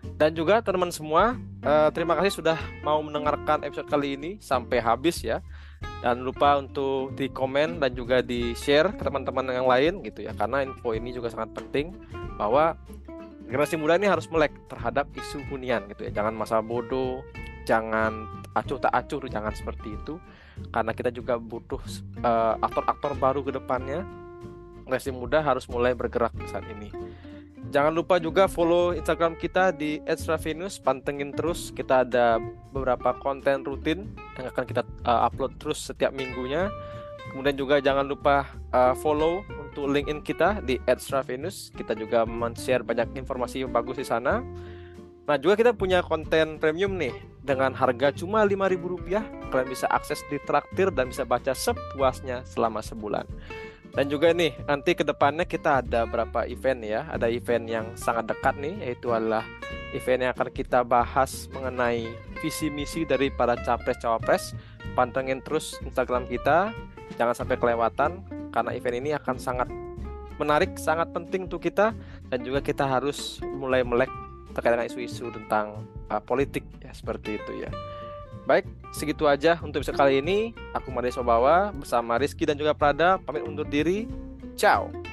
[0.00, 1.24] Dan juga teman-teman semua,
[1.66, 5.44] uh, terima kasih sudah mau mendengarkan episode kali ini sampai habis ya.
[6.00, 10.32] Dan lupa untuk di komen dan juga di share ke teman-teman yang lain gitu ya,
[10.32, 11.92] karena info ini juga sangat penting
[12.40, 12.76] bahwa
[13.44, 16.12] generasi muda ini harus melek terhadap isu hunian gitu ya.
[16.14, 17.20] Jangan masa bodoh,
[17.68, 20.16] jangan acuh tak acuh, jangan seperti itu
[20.68, 21.80] karena kita juga butuh
[22.20, 24.04] aktor aktor-aktor baru ke depannya
[24.84, 26.92] generasi muda harus mulai bergerak saat ini
[27.70, 31.70] Jangan lupa juga follow Instagram kita di @ravinus, pantengin terus.
[31.70, 32.42] Kita ada
[32.74, 36.66] beberapa konten rutin yang akan kita uh, upload terus setiap minggunya.
[37.30, 41.70] Kemudian juga jangan lupa uh, follow untuk LinkedIn kita di @ravinus.
[41.70, 44.42] Kita juga men-share banyak informasi yang bagus di sana.
[45.30, 49.50] Nah, juga kita punya konten premium nih dengan harga cuma Rp5.000.
[49.50, 53.26] Kalian bisa akses di traktir dan bisa baca sepuasnya selama sebulan.
[53.90, 57.10] Dan juga nih, nanti ke depannya kita ada berapa event ya.
[57.10, 59.42] Ada event yang sangat dekat nih, yaitu adalah
[59.90, 62.06] event yang akan kita bahas mengenai
[62.38, 64.54] visi misi dari para capres-cawapres.
[64.94, 66.70] Pantengin terus Instagram kita,
[67.18, 68.22] jangan sampai kelewatan
[68.54, 69.68] karena event ini akan sangat
[70.38, 71.92] menarik, sangat penting untuk kita
[72.30, 74.08] dan juga kita harus mulai melek
[74.52, 77.70] terkait dengan isu-isu tentang uh, politik ya seperti itu ya.
[78.48, 80.50] Baik, segitu aja untuk episode kali ini.
[80.74, 84.10] Aku Made Sobawa bersama Rizky dan juga Prada pamit undur diri.
[84.58, 85.09] Ciao.